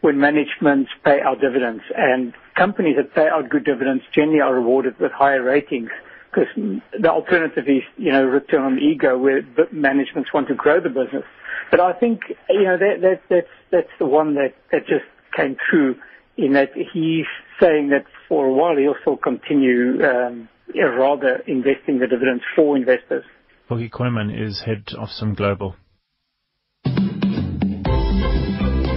when 0.00 0.18
management 0.18 0.88
pay 1.04 1.20
out 1.20 1.40
dividends. 1.40 1.82
And 1.96 2.34
companies 2.56 2.96
that 2.96 3.14
pay 3.14 3.28
out 3.28 3.48
good 3.48 3.64
dividends 3.64 4.02
generally 4.14 4.40
are 4.40 4.54
rewarded 4.54 4.98
with 4.98 5.12
higher 5.12 5.42
ratings 5.42 5.90
because 6.34 6.80
the 7.00 7.08
alternative 7.10 7.64
is, 7.66 7.82
you 7.96 8.12
know, 8.12 8.24
return 8.24 8.62
on 8.62 8.76
the 8.76 8.82
ego 8.82 9.16
where 9.18 9.42
managements 9.72 10.32
want 10.32 10.48
to 10.48 10.54
grow 10.54 10.80
the 10.80 10.88
business. 10.88 11.24
But 11.70 11.80
I 11.80 11.92
think, 11.92 12.20
you 12.48 12.64
know, 12.64 12.76
that, 12.76 13.00
that, 13.00 13.20
that's, 13.30 13.46
that's 13.70 13.90
the 13.98 14.06
one 14.06 14.34
that, 14.34 14.54
that 14.72 14.86
just 14.86 15.04
came 15.36 15.56
through 15.68 15.96
in 16.36 16.52
that 16.54 16.70
he's 16.74 17.26
saying 17.60 17.90
that 17.90 18.04
for 18.28 18.46
a 18.46 18.52
while 18.52 18.76
he'll 18.76 18.96
still 19.00 19.16
continue, 19.16 20.04
um, 20.04 20.48
rather 20.74 21.42
investing 21.46 21.98
the 21.98 22.06
dividends 22.06 22.42
for 22.56 22.76
investors. 22.76 23.24
Kokkie 23.70 23.90
Kooyman 23.90 24.30
is 24.38 24.62
head 24.64 24.84
of 24.98 25.08
some 25.10 25.34
Global. 25.34 25.76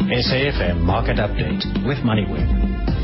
SAFM 0.08 0.82
Market 0.82 1.17
Update 1.17 1.86
with 1.86 1.97
MoneyWeb. 2.00 2.97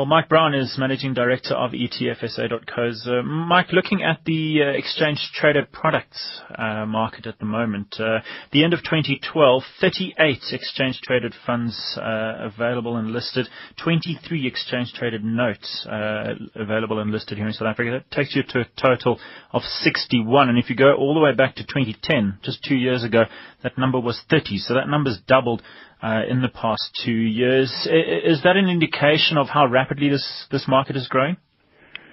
Well, 0.00 0.06
Mike 0.06 0.30
Brown 0.30 0.54
is 0.54 0.76
Managing 0.78 1.12
Director 1.12 1.52
of 1.52 1.72
ETFSA.co's. 1.72 3.06
Uh, 3.06 3.22
Mike, 3.22 3.70
looking 3.70 4.02
at 4.02 4.24
the 4.24 4.62
uh, 4.62 4.68
exchange 4.70 5.18
traded 5.34 5.70
products 5.72 6.40
uh, 6.56 6.86
market 6.86 7.26
at 7.26 7.38
the 7.38 7.44
moment, 7.44 7.96
uh, 8.00 8.20
the 8.50 8.64
end 8.64 8.72
of 8.72 8.78
2012, 8.78 9.62
38 9.78 10.38
exchange 10.52 11.02
traded 11.02 11.34
funds 11.44 11.98
uh, 11.98 12.48
available 12.50 12.96
and 12.96 13.10
listed, 13.12 13.46
23 13.84 14.46
exchange 14.46 14.90
traded 14.94 15.22
notes 15.22 15.86
uh, 15.86 16.32
available 16.54 16.98
and 16.98 17.10
listed 17.10 17.36
here 17.36 17.46
in 17.46 17.52
South 17.52 17.68
Africa. 17.68 17.90
That 17.90 18.10
takes 18.10 18.34
you 18.34 18.42
to 18.42 18.60
a 18.60 18.80
total 18.80 19.20
of 19.52 19.60
61. 19.60 20.48
And 20.48 20.58
if 20.58 20.70
you 20.70 20.76
go 20.76 20.94
all 20.94 21.12
the 21.12 21.20
way 21.20 21.34
back 21.34 21.56
to 21.56 21.62
2010, 21.62 22.38
just 22.42 22.64
two 22.64 22.76
years 22.76 23.04
ago, 23.04 23.24
that 23.62 23.76
number 23.76 24.00
was 24.00 24.18
30. 24.30 24.56
So 24.60 24.72
that 24.72 24.88
number's 24.88 25.18
doubled 25.26 25.60
in 26.02 26.42
the 26.42 26.48
past 26.48 26.82
two 27.04 27.12
years. 27.12 27.70
Is 27.90 28.42
that 28.44 28.56
an 28.56 28.68
indication 28.68 29.36
of 29.36 29.48
how 29.48 29.66
rapidly 29.66 30.08
this 30.08 30.46
this 30.50 30.66
market 30.68 30.96
is 30.96 31.08
growing? 31.08 31.36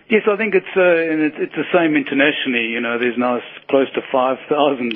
Yes, 0.09 0.23
I 0.23 0.37
think 0.39 0.55
it's 0.55 0.71
uh, 0.75 1.11
and 1.11 1.19
it's 1.35 1.55
the 1.55 1.67
same 1.75 1.95
internationally. 1.99 2.71
You 2.71 2.79
know, 2.79 2.95
there's 2.95 3.19
now 3.19 3.39
close 3.67 3.91
to 3.91 4.01
5,000 4.07 4.95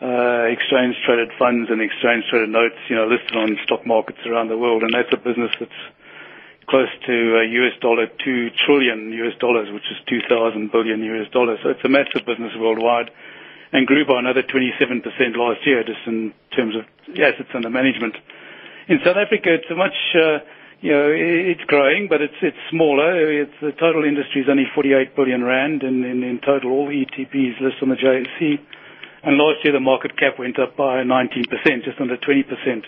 uh, 0.00 0.48
exchange 0.48 0.96
traded 1.04 1.28
funds 1.38 1.68
and 1.68 1.84
exchange 1.84 2.24
traded 2.32 2.48
notes, 2.48 2.80
you 2.88 2.96
know, 2.96 3.04
listed 3.04 3.36
on 3.36 3.60
stock 3.68 3.84
markets 3.86 4.24
around 4.24 4.48
the 4.48 4.56
world, 4.56 4.82
and 4.82 4.92
that's 4.96 5.12
a 5.12 5.20
business 5.20 5.52
that's 5.60 5.80
close 6.64 6.88
to 7.04 7.12
US 7.12 7.76
dollar 7.84 8.08
2 8.08 8.48
trillion 8.64 9.12
US 9.20 9.36
dollars, 9.36 9.68
which 9.68 9.84
is 9.92 10.00
2,000 10.08 10.72
billion 10.72 11.04
US 11.04 11.28
dollars. 11.28 11.60
So 11.62 11.68
it's 11.68 11.84
a 11.84 11.92
massive 11.92 12.24
business 12.24 12.56
worldwide 12.56 13.12
and 13.72 13.86
grew 13.86 14.04
by 14.06 14.18
another 14.18 14.42
27% 14.42 15.02
last 15.36 15.66
year, 15.66 15.82
just 15.82 16.00
in 16.06 16.32
terms 16.54 16.74
of 16.76 16.84
assets 17.16 17.48
under 17.54 17.70
management. 17.70 18.14
In 18.88 18.98
South 19.04 19.16
Africa, 19.16 19.54
it's 19.54 19.70
a 19.70 19.74
much, 19.74 19.96
uh, 20.14 20.38
you 20.80 20.92
know, 20.92 21.08
it's 21.08 21.62
growing, 21.64 22.08
but 22.08 22.20
it's 22.20 22.34
it's 22.42 22.56
smaller. 22.70 23.14
It's 23.42 23.54
the 23.62 23.72
total 23.72 24.04
industry 24.04 24.42
is 24.42 24.48
only 24.50 24.66
48 24.74 25.16
billion 25.16 25.42
rand, 25.44 25.82
and 25.82 26.04
in 26.04 26.40
total, 26.44 26.70
all 26.72 26.86
the 26.88 27.06
ETPs 27.06 27.60
listed 27.60 27.82
on 27.82 27.88
the 27.88 27.96
JSE. 27.96 28.58
And 29.24 29.38
last 29.38 29.64
year, 29.64 29.72
the 29.72 29.80
market 29.80 30.18
cap 30.18 30.38
went 30.38 30.58
up 30.58 30.76
by 30.76 31.02
19%, 31.04 31.84
just 31.84 32.00
under 32.00 32.16
20%. 32.16 32.84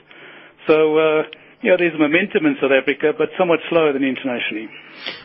Yeah, 1.65 1.81
there's 1.81 1.97
momentum 1.99 2.45
in 2.45 2.61
South 2.61 2.77
Africa, 2.77 3.17
but 3.17 3.33
somewhat 3.41 3.57
slower 3.73 3.95
than 3.97 4.05
internationally. 4.05 4.69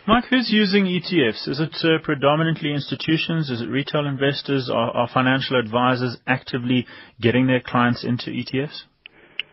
Mike, 0.08 0.24
who's 0.32 0.48
using 0.48 0.88
ETFs? 0.88 1.44
Is 1.44 1.60
it 1.60 1.76
uh, 1.84 2.00
predominantly 2.02 2.72
institutions? 2.72 3.50
Is 3.50 3.60
it 3.60 3.68
retail 3.68 4.06
investors? 4.06 4.72
Are, 4.72 4.88
are, 4.96 5.06
financial 5.12 5.60
advisors 5.60 6.16
actively 6.26 6.86
getting 7.20 7.46
their 7.46 7.60
clients 7.60 8.08
into 8.08 8.32
ETFs? 8.32 8.88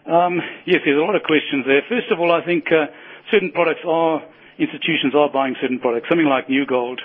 Um, 0.08 0.39
yes, 0.63 0.80
there's 0.88 0.95
a 0.95 1.04
lot 1.04 1.19
of 1.19 1.28
questions 1.28 1.67
there. 1.67 1.84
First 1.91 2.08
of 2.08 2.23
all, 2.23 2.32
I 2.32 2.39
think 2.47 2.71
uh, 2.71 2.88
certain 3.36 3.52
products 3.52 3.84
are, 3.84 4.23
institutions 4.56 5.12
are 5.12 5.28
buying 5.28 5.60
certain 5.60 5.84
products. 5.84 6.08
Something 6.08 6.32
like 6.32 6.47
New 6.47 6.65
Gold, 6.65 7.02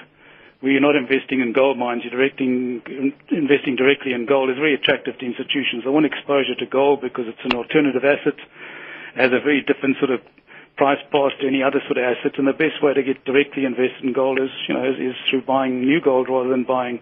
where 0.61 0.71
you're 0.71 0.81
not 0.81 0.95
investing 0.95 1.43
in 1.43 1.51
gold 1.53 1.75
mines, 1.77 2.07
you're 2.07 2.15
directing, 2.15 2.87
investing 3.35 3.75
directly 3.75 4.15
in 4.15 4.31
gold, 4.31 4.47
is 4.47 4.63
very 4.63 4.79
attractive 4.79 5.19
to 5.19 5.27
institutions. 5.27 5.83
They 5.83 5.91
want 5.91 6.07
exposure 6.07 6.55
to 6.55 6.67
gold 6.71 7.03
because 7.03 7.27
it's 7.27 7.43
an 7.43 7.59
alternative 7.59 8.07
asset 8.07 8.39
has 9.17 9.33
a 9.33 9.41
very 9.41 9.63
different 9.63 9.97
sort 9.99 10.11
of 10.11 10.21
price 10.77 11.01
path 11.13 11.33
to 11.41 11.47
any 11.47 11.63
other 11.63 11.81
sort 11.87 11.99
of 11.99 12.05
asset. 12.05 12.39
And 12.39 12.47
the 12.49 12.53
best 12.53 12.83
way 12.83 12.95
to 12.95 13.03
get 13.03 13.25
directly 13.25 13.65
invested 13.65 14.05
in 14.05 14.13
gold 14.13 14.41
is, 14.41 14.51
you 14.69 14.75
know, 14.75 14.85
is, 14.89 14.99
is 14.99 15.17
through 15.29 15.43
buying 15.43 15.83
new 15.83 16.01
gold 16.01 16.29
rather 16.29 16.49
than 16.49 16.65
buying 16.65 17.01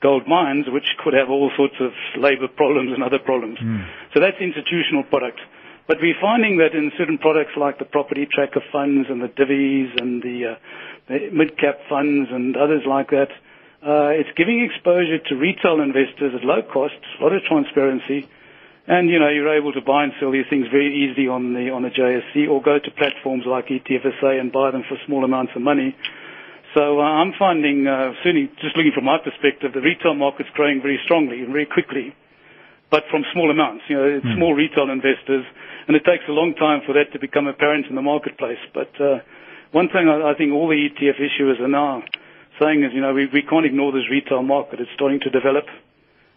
gold 0.00 0.26
mines, 0.28 0.66
which 0.68 0.84
could 1.02 1.14
have 1.14 1.30
all 1.30 1.50
sorts 1.56 1.76
of 1.80 1.92
labor 2.16 2.48
problems 2.48 2.92
and 2.92 3.02
other 3.02 3.18
problems. 3.18 3.58
Mm. 3.58 3.86
So 4.12 4.20
that's 4.20 4.36
institutional 4.40 5.04
product. 5.04 5.40
But 5.86 5.98
we're 6.00 6.18
finding 6.20 6.58
that 6.58 6.72
in 6.72 6.92
certain 6.96 7.18
products 7.18 7.52
like 7.56 7.78
the 7.78 7.84
property 7.84 8.26
tracker 8.30 8.62
funds 8.72 9.08
and 9.10 9.20
the 9.20 9.28
divvies 9.28 10.00
and 10.00 10.22
the, 10.22 10.52
uh, 10.52 10.54
the 11.08 11.30
mid-cap 11.30 11.80
funds 11.88 12.30
and 12.32 12.56
others 12.56 12.82
like 12.88 13.10
that, 13.10 13.28
uh, 13.84 14.16
it's 14.16 14.32
giving 14.34 14.64
exposure 14.64 15.18
to 15.28 15.36
retail 15.36 15.80
investors 15.80 16.32
at 16.34 16.42
low 16.42 16.62
cost, 16.62 16.96
a 17.20 17.22
lot 17.22 17.34
of 17.34 17.42
transparency, 17.42 18.26
and, 18.86 19.08
you 19.08 19.18
know, 19.18 19.28
you're 19.28 19.56
able 19.56 19.72
to 19.72 19.80
buy 19.80 20.04
and 20.04 20.12
sell 20.20 20.30
these 20.30 20.44
things 20.50 20.66
very 20.70 20.92
easily 20.92 21.26
on 21.26 21.54
the, 21.54 21.70
on 21.70 21.82
the 21.82 21.90
JSE 21.90 22.48
or 22.50 22.60
go 22.60 22.78
to 22.78 22.90
platforms 22.92 23.44
like 23.46 23.68
ETFSA 23.68 24.38
and 24.40 24.52
buy 24.52 24.70
them 24.70 24.84
for 24.88 24.98
small 25.06 25.24
amounts 25.24 25.52
of 25.56 25.62
money. 25.62 25.96
So 26.74 27.00
uh, 27.00 27.04
I'm 27.04 27.32
finding, 27.38 27.86
uh, 27.86 28.12
certainly 28.22 28.50
just 28.60 28.76
looking 28.76 28.92
from 28.92 29.04
my 29.04 29.16
perspective, 29.22 29.72
the 29.72 29.80
retail 29.80 30.12
market's 30.14 30.50
growing 30.52 30.82
very 30.82 31.00
strongly 31.04 31.40
and 31.40 31.52
very 31.52 31.64
quickly, 31.66 32.12
but 32.90 33.04
from 33.10 33.24
small 33.32 33.50
amounts. 33.50 33.84
You 33.88 33.96
know, 33.96 34.04
it's 34.20 34.26
mm. 34.26 34.36
small 34.36 34.52
retail 34.52 34.90
investors, 34.90 35.46
and 35.88 35.96
it 35.96 36.04
takes 36.04 36.24
a 36.28 36.32
long 36.32 36.52
time 36.54 36.82
for 36.84 36.92
that 36.92 37.12
to 37.14 37.18
become 37.18 37.46
apparent 37.46 37.86
in 37.86 37.94
the 37.94 38.02
marketplace. 38.02 38.58
But 38.74 38.90
uh, 39.00 39.20
one 39.72 39.88
thing 39.88 40.08
I, 40.10 40.30
I 40.30 40.34
think 40.34 40.52
all 40.52 40.68
the 40.68 40.76
ETF 40.76 41.16
issuers 41.22 41.60
are 41.60 41.68
now 41.70 42.02
saying 42.60 42.82
is, 42.82 42.90
you 42.92 43.00
know, 43.00 43.14
we, 43.14 43.26
we 43.32 43.42
can't 43.42 43.64
ignore 43.64 43.92
this 43.92 44.10
retail 44.10 44.42
market. 44.42 44.80
It's 44.80 44.90
starting 44.94 45.20
to 45.20 45.30
develop. 45.30 45.64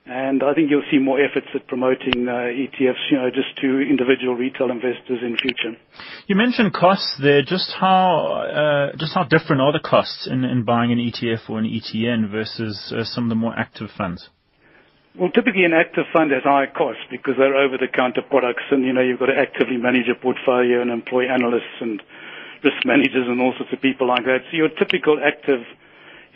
And 0.10 0.41
I 0.41 0.54
think 0.54 0.72
you'll 0.72 0.88
see 0.89 1.00
more 1.00 1.20
efforts 1.20 1.48
at 1.54 1.67
promoting 1.67 2.30
uh, 2.30 2.48
ETFs, 2.48 3.12
you 3.12 3.17
know, 3.17 3.30
just 3.30 3.58
to 3.60 3.82
individual 3.82 4.36
retail 4.36 4.72
investors 4.72 5.20
in 5.22 5.36
future. 5.36 5.76
You 6.28 6.36
mentioned 6.36 6.74
costs 6.74 7.20
there. 7.22 7.41
Just 7.41 7.74
how 7.78 8.48
uh, 8.48 8.96
just 8.96 9.13
how 9.13 9.24
different 9.24 9.62
are 9.62 9.74
the 9.74 9.84
costs 9.84 10.26
in, 10.32 10.46
in 10.46 10.63
buying 10.63 10.93
an 10.93 11.00
ETF 11.00 11.50
or 11.50 11.60
an 11.60 11.65
ETN 11.65 12.32
versus 12.32 12.93
uh, 12.96 13.04
some 13.04 13.26
of 13.26 13.30
the 13.30 13.36
more 13.36 13.54
active 13.60 13.89
funds? 13.98 14.30
Well, 15.20 15.30
typically 15.32 15.65
an 15.65 15.74
active 15.74 16.06
fund 16.13 16.32
has 16.32 16.43
higher 16.43 16.72
costs 16.72 17.02
because 17.10 17.34
they're 17.38 17.58
over-the-counter 17.58 18.22
products, 18.30 18.63
and 18.72 18.86
you 18.86 18.93
know 18.93 19.02
you've 19.02 19.20
got 19.20 19.34
to 19.34 19.36
actively 19.36 19.76
manage 19.76 20.08
a 20.08 20.15
portfolio 20.15 20.82
and 20.82 20.91
employ 20.91 21.28
analysts 21.28 21.82
and 21.82 22.02
risk 22.63 22.86
managers 22.86 23.28
and 23.28 23.41
all 23.41 23.54
sorts 23.58 23.74
of 23.74 23.82
people 23.82 24.08
like 24.08 24.24
that. 24.24 24.46
So 24.52 24.58
your 24.58 24.70
typical 24.70 25.20
active 25.20 25.65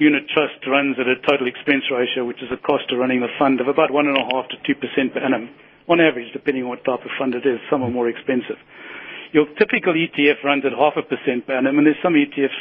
unit 0.01 0.25
trust 0.33 0.57
runs 0.65 0.97
at 0.97 1.05
a 1.05 1.13
total 1.29 1.45
expense 1.45 1.85
ratio, 1.93 2.25
which 2.25 2.41
is 2.41 2.49
a 2.49 2.57
cost 2.57 2.89
of 2.89 2.97
running 2.97 3.21
the 3.21 3.29
fund 3.37 3.61
of 3.61 3.69
about 3.69 3.93
1.5 3.93 4.17
to 4.49 4.57
2% 4.57 5.13
per 5.13 5.21
annum, 5.21 5.53
on 5.87 6.01
average, 6.01 6.33
depending 6.33 6.63
on 6.63 6.69
what 6.69 6.83
type 6.83 7.05
of 7.05 7.11
fund 7.21 7.35
it 7.37 7.45
is. 7.45 7.61
Some 7.69 7.83
are 7.85 7.93
more 7.93 8.09
expensive. 8.09 8.57
Your 9.31 9.45
typical 9.61 9.93
ETF 9.93 10.41
runs 10.43 10.65
at 10.65 10.73
half 10.73 10.97
a 10.97 11.05
percent 11.05 11.45
per 11.45 11.53
annum, 11.53 11.77
and 11.77 11.85
there's 11.85 12.01
some 12.01 12.17
ETFs 12.17 12.57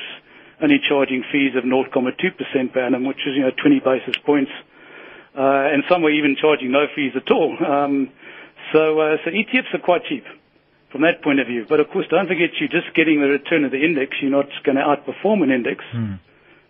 only 0.60 0.84
charging 0.86 1.24
fees 1.32 1.56
of 1.56 1.64
0.2% 1.64 2.12
per 2.72 2.80
annum, 2.84 3.08
which 3.08 3.24
is, 3.24 3.32
you 3.32 3.40
know, 3.40 3.56
20 3.56 3.80
basis 3.80 4.20
points. 4.26 4.52
Uh, 5.32 5.72
and 5.72 5.82
some 5.88 6.04
are 6.04 6.12
even 6.12 6.36
charging 6.36 6.70
no 6.70 6.84
fees 6.94 7.16
at 7.16 7.32
all. 7.32 7.56
Um, 7.64 8.12
so, 8.74 9.00
uh, 9.00 9.16
so 9.24 9.30
ETFs 9.32 9.72
are 9.72 9.80
quite 9.80 10.04
cheap 10.04 10.24
from 10.92 11.00
that 11.08 11.22
point 11.22 11.40
of 11.40 11.46
view. 11.46 11.64
But 11.66 11.80
of 11.80 11.88
course, 11.88 12.04
don't 12.10 12.28
forget 12.28 12.50
you're 12.60 12.68
just 12.68 12.94
getting 12.94 13.22
the 13.24 13.28
return 13.32 13.64
of 13.64 13.70
the 13.72 13.80
index. 13.80 14.20
You're 14.20 14.30
not 14.30 14.52
going 14.62 14.76
to 14.76 14.84
outperform 14.84 15.42
an 15.42 15.50
index. 15.50 15.80
Hmm. 15.90 16.20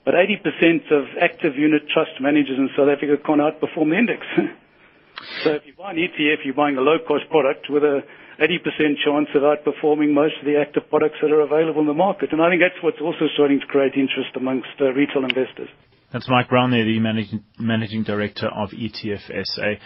But 0.04 0.14
80% 0.14 0.90
of 0.90 1.04
active 1.20 1.56
unit 1.56 1.82
trust 1.92 2.20
managers 2.20 2.56
in 2.56 2.70
South 2.76 2.88
Africa 2.88 3.20
can't 3.24 3.40
outperform 3.40 3.90
the 3.90 3.98
index. 3.98 4.22
so 5.44 5.60
if 5.60 5.66
you 5.66 5.74
buy 5.76 5.92
an 5.92 5.98
ETF, 5.98 6.44
you're 6.44 6.54
buying 6.54 6.76
a 6.76 6.80
low-cost 6.80 7.28
product 7.30 7.68
with 7.68 7.84
a 7.84 8.00
80% 8.40 8.96
chance 9.04 9.28
of 9.34 9.42
outperforming 9.42 10.14
most 10.14 10.34
of 10.40 10.46
the 10.46 10.56
active 10.56 10.88
products 10.88 11.16
that 11.20 11.30
are 11.30 11.42
available 11.42 11.82
in 11.82 11.86
the 11.86 11.94
market. 11.94 12.32
And 12.32 12.40
I 12.40 12.48
think 12.48 12.62
that's 12.62 12.82
what's 12.82 13.00
also 13.00 13.28
starting 13.34 13.60
to 13.60 13.66
create 13.66 13.92
interest 13.94 14.32
amongst 14.34 14.72
uh, 14.80 14.92
retail 14.96 15.24
investors. 15.24 15.68
That's 16.12 16.28
Mike 16.28 16.48
Brown 16.48 16.70
there, 16.70 16.84
the 16.84 16.98
managing, 16.98 17.44
managing 17.58 18.02
director 18.02 18.48
of 18.48 18.70
ETF 18.70 19.30
SA. 19.44 19.78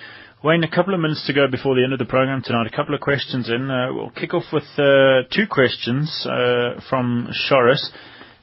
Wayne, 0.44 0.62
a 0.62 0.70
couple 0.70 0.94
of 0.94 1.00
minutes 1.00 1.27
to 1.27 1.33
go 1.33 1.48
before 1.50 1.74
the 1.74 1.83
end 1.83 1.92
of 1.92 1.98
the 1.98 2.05
program 2.05 2.42
tonight. 2.42 2.66
A 2.66 2.77
couple 2.77 2.94
of 2.94 3.00
questions 3.00 3.50
in. 3.50 3.70
Uh, 3.70 3.92
we'll 3.92 4.11
kick 4.11 4.33
off 4.35 4.44
with 4.53 4.64
uh, 4.79 5.27
two 5.33 5.46
questions 5.50 6.27
uh, 6.31 6.81
from 6.88 7.29
Shoris. 7.48 7.90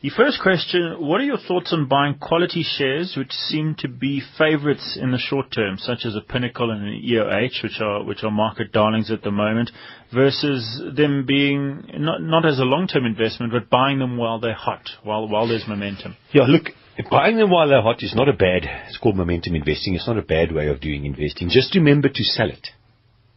The 0.01 0.09
first 0.09 0.41
question, 0.41 0.95
what 0.97 1.21
are 1.21 1.25
your 1.25 1.37
thoughts 1.37 1.71
on 1.71 1.87
buying 1.87 2.15
quality 2.15 2.63
shares 2.63 3.13
which 3.15 3.31
seem 3.31 3.75
to 3.79 3.87
be 3.87 4.19
favorites 4.35 4.97
in 4.99 5.11
the 5.11 5.19
short 5.19 5.51
term, 5.51 5.77
such 5.77 6.05
as 6.05 6.15
a 6.15 6.21
Pinnacle 6.21 6.71
and 6.71 6.87
an 6.87 7.03
EOH, 7.05 7.61
which 7.61 7.79
are 7.79 8.03
which 8.03 8.23
are 8.23 8.31
market 8.31 8.71
darlings 8.71 9.11
at 9.11 9.21
the 9.21 9.29
moment, 9.29 9.69
versus 10.11 10.81
them 10.95 11.27
being 11.27 11.83
not 11.99 12.19
not 12.19 12.47
as 12.47 12.57
a 12.57 12.63
long-term 12.63 13.05
investment, 13.05 13.53
but 13.53 13.69
buying 13.69 13.99
them 13.99 14.17
while 14.17 14.39
they're 14.39 14.55
hot, 14.55 14.89
while 15.03 15.27
while 15.27 15.47
there's 15.47 15.67
momentum? 15.67 16.17
Yeah, 16.33 16.45
look, 16.47 16.69
buying 17.11 17.37
them 17.37 17.51
while 17.51 17.69
they're 17.69 17.83
hot 17.83 18.01
is 18.01 18.15
not 18.15 18.27
a 18.27 18.33
bad. 18.33 18.63
It's 18.87 18.97
called 18.97 19.17
momentum 19.17 19.53
investing. 19.53 19.93
It's 19.93 20.07
not 20.07 20.17
a 20.17 20.23
bad 20.23 20.51
way 20.51 20.67
of 20.67 20.81
doing 20.81 21.05
investing. 21.05 21.49
Just 21.49 21.75
remember 21.75 22.09
to 22.09 22.23
sell 22.23 22.49
it. 22.49 22.69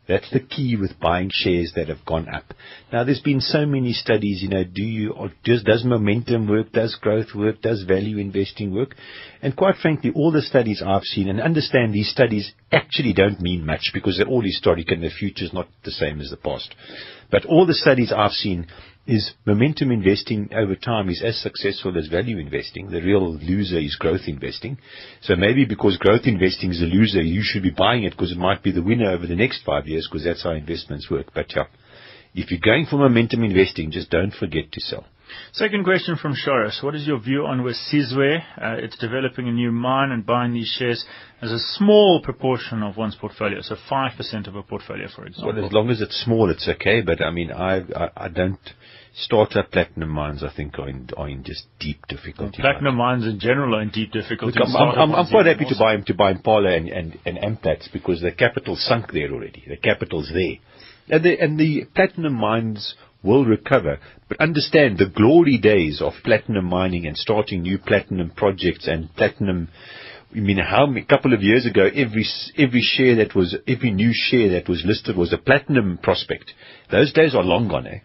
That's 0.06 0.30
the 0.30 0.40
key 0.40 0.76
with 0.78 1.00
buying 1.00 1.30
shares 1.32 1.72
that 1.76 1.88
have 1.88 2.04
gone 2.04 2.28
up. 2.28 2.44
Now, 2.92 3.04
there's 3.04 3.20
been 3.20 3.40
so 3.40 3.64
many 3.64 3.92
studies, 3.92 4.42
you 4.42 4.48
know, 4.48 4.64
do 4.64 4.82
you, 4.82 5.12
or 5.12 5.30
does, 5.44 5.62
does 5.62 5.84
momentum 5.84 6.46
work? 6.46 6.72
Does 6.72 6.96
growth 7.00 7.28
work? 7.34 7.62
Does 7.62 7.84
value 7.84 8.18
investing 8.18 8.74
work? 8.74 8.94
And 9.40 9.56
quite 9.56 9.76
frankly, 9.76 10.12
all 10.14 10.30
the 10.30 10.42
studies 10.42 10.82
I've 10.84 11.04
seen, 11.04 11.28
and 11.28 11.40
understand 11.40 11.94
these 11.94 12.10
studies 12.10 12.52
actually 12.70 13.14
don't 13.14 13.40
mean 13.40 13.64
much 13.64 13.92
because 13.94 14.18
they're 14.18 14.28
all 14.28 14.42
historic 14.42 14.90
and 14.90 15.02
the 15.02 15.10
future's 15.10 15.54
not 15.54 15.68
the 15.84 15.90
same 15.90 16.20
as 16.20 16.28
the 16.28 16.36
past. 16.36 16.74
But 17.30 17.46
all 17.46 17.66
the 17.66 17.74
studies 17.74 18.12
I've 18.14 18.32
seen 18.32 18.66
is 19.06 19.32
momentum 19.44 19.90
investing 19.90 20.48
over 20.54 20.74
time 20.74 21.10
is 21.10 21.22
as 21.22 21.40
successful 21.40 21.96
as 21.98 22.06
value 22.08 22.38
investing. 22.38 22.90
The 22.90 23.02
real 23.02 23.34
loser 23.34 23.78
is 23.78 23.96
growth 23.96 24.22
investing. 24.26 24.78
So 25.20 25.36
maybe 25.36 25.64
because 25.64 25.98
growth 25.98 26.22
investing 26.24 26.70
is 26.70 26.80
a 26.80 26.86
loser, 26.86 27.20
you 27.20 27.42
should 27.42 27.62
be 27.62 27.70
buying 27.70 28.04
it 28.04 28.10
because 28.10 28.32
it 28.32 28.38
might 28.38 28.62
be 28.62 28.72
the 28.72 28.82
winner 28.82 29.10
over 29.10 29.26
the 29.26 29.36
next 29.36 29.62
five 29.64 29.86
years 29.86 30.08
because 30.10 30.24
that's 30.24 30.42
how 30.44 30.52
investments 30.52 31.10
work. 31.10 31.26
But 31.34 31.54
yeah, 31.54 31.64
if 32.34 32.50
you're 32.50 32.60
going 32.60 32.86
for 32.86 32.96
momentum 32.96 33.44
investing, 33.44 33.90
just 33.90 34.10
don't 34.10 34.32
forget 34.32 34.72
to 34.72 34.80
sell. 34.80 35.04
Second 35.52 35.84
question 35.84 36.16
from 36.16 36.34
Shoris. 36.34 36.82
What 36.82 36.94
is 36.94 37.06
your 37.06 37.20
view 37.20 37.46
on 37.46 37.60
Wesizwe? 37.60 38.38
Uh, 38.40 38.76
it's 38.78 38.98
developing 38.98 39.48
a 39.48 39.52
new 39.52 39.70
mine 39.70 40.10
and 40.10 40.24
buying 40.24 40.52
these 40.52 40.74
shares 40.78 41.04
as 41.40 41.52
a 41.52 41.58
small 41.58 42.20
proportion 42.22 42.82
of 42.82 42.96
one's 42.96 43.14
portfolio, 43.16 43.60
so 43.60 43.76
5% 43.90 44.48
of 44.48 44.56
a 44.56 44.62
portfolio, 44.62 45.08
for 45.14 45.26
example. 45.26 45.54
Well, 45.54 45.64
as 45.66 45.72
long 45.72 45.90
as 45.90 46.00
it's 46.00 46.22
small, 46.24 46.50
it's 46.50 46.68
okay. 46.68 47.00
But 47.02 47.22
I 47.22 47.30
mean, 47.30 47.52
I, 47.52 47.82
I, 47.94 48.10
I 48.16 48.28
don't 48.28 48.58
startup 49.14 49.70
platinum 49.70 50.08
mines, 50.08 50.42
I 50.42 50.52
think, 50.54 50.78
are 50.78 50.88
in, 50.88 51.08
are 51.16 51.28
in 51.28 51.44
just 51.44 51.66
deep 51.78 52.06
difficulty. 52.08 52.58
Platinum 52.60 52.96
mines 52.96 53.24
in 53.24 53.38
general 53.38 53.76
are 53.76 53.82
in 53.82 53.90
deep 53.90 54.12
difficulty. 54.12 54.58
Look, 54.58 54.68
I'm, 54.68 54.98
I'm, 54.98 55.14
I'm 55.14 55.26
quite 55.28 55.46
happy 55.46 55.66
to 55.68 55.76
buy 55.78 55.96
to 55.96 56.14
buy 56.14 56.32
Impala 56.32 56.74
and, 56.74 56.88
and, 56.88 57.18
and 57.24 57.38
Amplats 57.38 57.88
because 57.92 58.20
the 58.20 58.32
capital 58.32 58.76
sunk 58.76 59.12
there 59.12 59.30
already. 59.30 59.64
The 59.66 59.76
capital's 59.76 60.30
there. 60.32 60.58
And 61.08 61.24
the, 61.24 61.38
and 61.38 61.58
the 61.58 61.84
platinum 61.94 62.34
mines 62.34 62.94
will 63.24 63.44
recover. 63.44 63.98
But 64.28 64.40
understand 64.40 64.98
the 64.98 65.06
glory 65.06 65.58
days 65.58 66.00
of 66.00 66.12
platinum 66.22 66.66
mining 66.66 67.06
and 67.06 67.16
starting 67.16 67.62
new 67.62 67.78
platinum 67.78 68.30
projects 68.30 68.86
and 68.86 69.14
platinum 69.16 69.68
I 70.36 70.40
mean, 70.40 70.58
how 70.58 70.92
a 70.92 71.04
couple 71.04 71.32
of 71.32 71.42
years 71.42 71.64
ago, 71.64 71.86
every 71.94 72.26
every 72.58 72.82
share 72.82 73.14
that 73.16 73.36
was 73.36 73.56
every 73.68 73.92
new 73.92 74.10
share 74.12 74.50
that 74.50 74.68
was 74.68 74.82
listed 74.84 75.16
was 75.16 75.32
a 75.32 75.38
platinum 75.38 75.98
prospect. 76.02 76.52
Those 76.90 77.12
days 77.12 77.36
are 77.36 77.42
long 77.44 77.68
gone, 77.68 77.86
eh? 77.86 77.98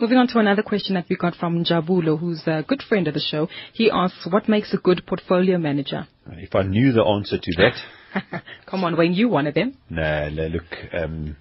Moving 0.00 0.18
on 0.18 0.26
to 0.28 0.38
another 0.38 0.62
question 0.62 0.94
that 0.94 1.06
we 1.08 1.16
got 1.16 1.34
from 1.36 1.64
Jabulo, 1.64 2.18
who's 2.18 2.42
a 2.46 2.62
good 2.66 2.82
friend 2.82 3.06
of 3.08 3.14
the 3.14 3.20
show. 3.20 3.48
He 3.72 3.90
asks, 3.90 4.26
what 4.30 4.48
makes 4.48 4.72
a 4.74 4.78
good 4.78 5.02
portfolio 5.06 5.58
manager? 5.58 6.06
If 6.32 6.54
I 6.54 6.62
knew 6.62 6.92
the 6.92 7.02
answer 7.02 7.38
to 7.38 7.52
that. 7.58 8.42
Come 8.66 8.84
on, 8.84 8.96
Wayne, 8.96 9.12
you 9.12 9.28
one 9.28 9.46
of 9.46 9.54
them. 9.54 9.76
No, 9.88 10.28
no, 10.28 10.46
look, 10.48 10.64
um, 10.92 11.36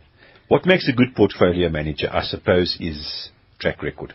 what 0.50 0.66
makes 0.66 0.90
a 0.90 0.96
good 0.96 1.16
portfolio 1.16 1.70
manager, 1.70 2.10
I 2.12 2.24
suppose, 2.24 2.76
is 2.80 3.30
track 3.60 3.82
record. 3.82 4.14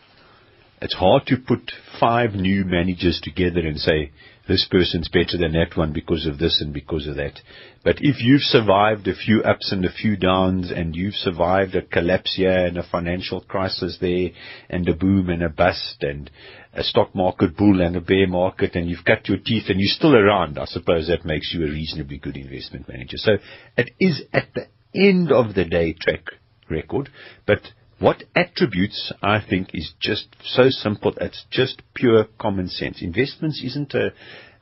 It's 0.83 0.95
hard 0.95 1.27
to 1.29 1.37
put 1.37 1.71
five 1.99 2.35
new 2.35 2.65
managers 2.65 3.21
together 3.23 3.61
and 3.61 3.79
say, 3.79 4.11
this 4.47 4.67
person's 4.71 5.09
better 5.09 5.39
than 5.39 5.53
that 5.53 5.77
one 5.77 5.93
because 5.93 6.27
of 6.27 6.39
this 6.39 6.61
and 6.61 6.75
because 6.75 7.07
of 7.07 7.17
that. 7.17 7.41
But 7.83 7.97
if 8.01 8.17
you've 8.21 8.43
survived 8.43 9.09
a 9.09 9.15
few 9.15 9.43
ups 9.43 9.73
and 9.73 9.85
a 9.85 9.93
few 9.93 10.17
downs 10.17 10.71
and 10.71 10.95
you've 10.95 11.15
survived 11.15 11.75
a 11.77 11.83
collapse 11.83 12.35
here 12.37 12.67
and 12.67 12.77
a 12.77 12.83
financial 12.83 13.41
crisis 13.41 13.97
there 14.01 14.31
and 14.69 14.87
a 14.89 14.95
boom 14.95 15.31
and 15.31 15.43
a 15.43 15.49
bust 15.49 16.03
and 16.03 16.31
a 16.75 16.83
stock 16.83 17.15
market 17.15 17.57
bull 17.57 17.81
and 17.81 17.97
a 17.97 18.01
bear 18.01 18.27
market 18.27 18.75
and 18.75 18.91
you've 18.91 19.05
cut 19.07 19.29
your 19.29 19.39
teeth 19.39 19.65
and 19.69 19.81
you're 19.81 19.95
still 19.95 20.15
around, 20.15 20.59
I 20.59 20.67
suppose 20.67 21.07
that 21.09 21.25
makes 21.25 21.55
you 21.55 21.65
a 21.65 21.71
reasonably 21.71 22.19
good 22.19 22.37
investment 22.37 22.89
manager. 22.89 23.17
So 23.17 23.37
it 23.79 23.93
is 23.99 24.25
at 24.33 24.49
the 24.55 24.67
end 24.95 25.33
of 25.33 25.55
the 25.55 25.65
day 25.65 25.93
track 25.93 26.25
record, 26.71 27.11
but 27.47 27.61
what 27.99 28.25
attributes, 28.35 29.13
I 29.23 29.41
think, 29.41 29.71
is 29.73 29.95
just 30.01 30.35
so 30.45 30.69
simple. 30.69 31.15
It's 31.21 31.45
just 31.51 31.83
pure 31.95 32.27
common 32.39 32.69
sense. 32.69 33.01
Investments 33.01 33.63
isn't 33.65 33.95
a, 33.95 34.11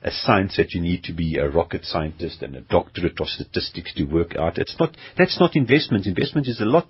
a 0.03 0.11
science 0.11 0.57
that 0.59 0.73
you 0.73 0.81
need 0.81 1.03
to 1.05 1.13
be 1.13 1.39
a 1.39 1.49
rocket 1.49 1.85
scientist 1.85 2.43
and 2.43 2.55
a 2.55 2.61
doctorate 2.61 3.21
of 3.21 3.29
statistics 3.29 3.95
to 3.95 4.05
work 4.05 4.37
out. 4.37 4.59
It's 4.59 4.77
not, 4.79 4.97
that's 5.17 5.41
not 5.41 5.57
investment. 5.57 6.07
Investment 6.07 6.47
is 6.47 6.61
a 6.61 6.67
lot, 6.67 6.89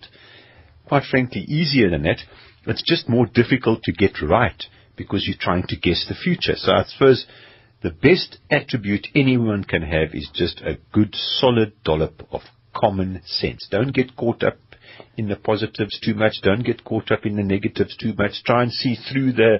quite 0.86 1.04
frankly, 1.04 1.42
easier 1.42 1.90
than 1.90 2.02
that. 2.02 2.18
It's 2.66 2.82
just 2.82 3.08
more 3.08 3.26
difficult 3.26 3.82
to 3.84 3.92
get 3.92 4.20
right 4.20 4.62
because 4.96 5.26
you're 5.26 5.36
trying 5.40 5.66
to 5.68 5.76
guess 5.76 6.04
the 6.08 6.14
future. 6.14 6.54
So 6.56 6.72
I 6.72 6.84
suppose 6.84 7.26
the 7.82 7.90
best 7.90 8.38
attribute 8.50 9.08
anyone 9.14 9.64
can 9.64 9.82
have 9.82 10.14
is 10.14 10.28
just 10.34 10.60
a 10.60 10.78
good 10.92 11.14
solid 11.14 11.72
dollop 11.84 12.26
of 12.30 12.42
common 12.74 13.20
sense. 13.24 13.68
Don't 13.70 13.92
get 13.94 14.16
caught 14.16 14.42
up 14.42 14.58
in 15.16 15.28
the 15.28 15.36
positives 15.36 15.98
too 16.00 16.14
much. 16.14 16.34
Don't 16.42 16.64
get 16.64 16.84
caught 16.84 17.10
up 17.10 17.26
in 17.26 17.36
the 17.36 17.42
negatives 17.42 17.96
too 17.96 18.14
much. 18.16 18.42
Try 18.44 18.62
and 18.62 18.72
see 18.72 18.96
through 18.96 19.32
the 19.32 19.58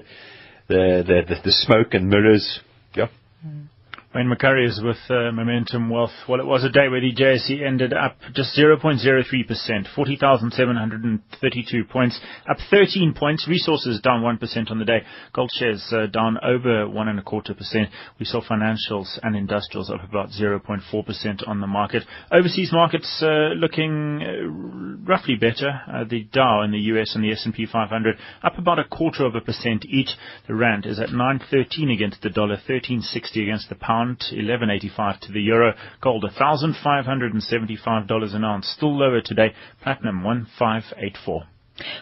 the 0.67 1.03
the, 1.05 1.35
the, 1.35 1.41
the 1.45 1.51
smoke 1.51 1.93
and 1.93 2.09
mirrors. 2.09 2.61
Yeah. 2.95 3.07
Mm. 3.45 3.67
Wayne 4.13 4.29
McCurrie 4.29 4.67
is 4.67 4.79
with 4.79 4.99
uh, 5.09 5.31
Momentum 5.31 5.89
Wealth. 5.89 6.11
Well, 6.29 6.39
it 6.39 6.45
was 6.45 6.63
a 6.63 6.69
day 6.69 6.87
where 6.87 7.01
the 7.01 7.15
JSE 7.15 7.65
ended 7.65 7.93
up 7.93 8.15
just 8.35 8.55
0.03%, 8.55 9.87
40,732 9.95 11.83
points, 11.85 12.19
up 12.47 12.57
13 12.69 13.15
points. 13.15 13.47
Resources 13.47 13.99
down 14.01 14.21
1% 14.21 14.69
on 14.69 14.77
the 14.77 14.85
day. 14.85 14.99
Gold 15.33 15.49
shares 15.51 15.91
uh, 15.91 16.05
down 16.05 16.37
over 16.43 16.87
one 16.87 17.07
and 17.07 17.17
a 17.17 17.23
quarter 17.23 17.55
percent. 17.55 17.89
We 18.19 18.27
saw 18.27 18.41
financials 18.43 19.17
and 19.23 19.35
industrials 19.35 19.89
up 19.89 20.07
about 20.07 20.29
0.4% 20.29 21.47
on 21.47 21.59
the 21.59 21.65
market. 21.65 22.03
Overseas 22.31 22.71
markets 22.71 23.19
uh, 23.23 23.55
looking 23.55 24.21
uh, 24.21 25.09
roughly 25.09 25.37
better. 25.37 25.81
Uh, 25.91 26.03
the 26.03 26.25
Dow 26.25 26.61
in 26.61 26.69
the 26.69 26.77
US 26.77 27.15
and 27.15 27.23
the 27.23 27.31
S&P 27.31 27.65
500 27.65 28.19
up 28.43 28.59
about 28.59 28.77
a 28.77 28.83
quarter 28.83 29.25
of 29.25 29.33
a 29.33 29.41
percent 29.41 29.85
each. 29.89 30.09
The 30.47 30.53
rand 30.53 30.85
is 30.85 30.99
at 30.99 31.09
9.13 31.09 31.91
against 31.91 32.21
the 32.21 32.29
dollar, 32.29 32.57
13.60 32.69 33.41
against 33.41 33.69
the 33.69 33.75
pound 33.75 34.02
pound, 34.03 34.23
11.85 34.31 35.19
to 35.21 35.31
the 35.31 35.41
euro. 35.41 35.73
Gold, 36.01 36.25
$1,575 36.39 38.35
an 38.35 38.43
ounce, 38.43 38.67
still 38.67 38.97
lower 38.97 39.21
today. 39.21 39.53
Platinum, 39.81 40.23
1584. 40.23 41.43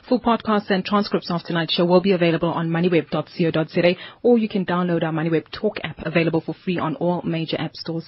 Full 0.10 0.20
podcasts 0.20 0.70
and 0.70 0.84
transcripts 0.84 1.32
of 1.32 1.44
tonight's 1.44 1.74
show 1.74 1.86
will 1.86 2.02
be 2.02 2.12
available 2.12 2.50
on 2.50 2.70
moneyweb.co.za 2.70 3.96
or 4.22 4.38
you 4.38 4.50
can 4.50 4.66
download 4.66 5.02
our 5.02 5.14
Moneyweb 5.14 5.46
Talk 5.52 5.78
app 5.82 6.06
available 6.06 6.42
for 6.42 6.54
free 6.54 6.78
on 6.78 6.96
all 6.98 7.22
major 7.22 7.56
app 7.58 7.74
stores. 7.76 8.06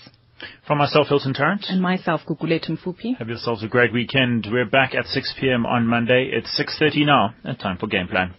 From 0.68 0.80
myself, 0.80 1.08
Hilton 1.08 1.34
Tarrant. 1.34 1.68
And 1.70 1.82
myself, 1.82 2.22
Gugulethu 2.28 2.72
Mfuphi. 2.72 3.16
Have 3.18 3.30
yourselves 3.30 3.64
a 3.64 3.68
great 3.70 3.94
weekend. 3.94 4.46
We're 4.52 4.66
back 4.66 4.94
at 4.94 5.06
6 5.06 5.36
p.m. 5.40 5.66
on 5.66 5.88
Monday. 5.88 6.32
It's 6.34 6.60
6.30 6.60 7.06
now 7.06 7.34
and 7.46 7.58
time 7.58 7.78
for 7.78 7.88
Game 7.88 8.10
Plan. 8.10 8.34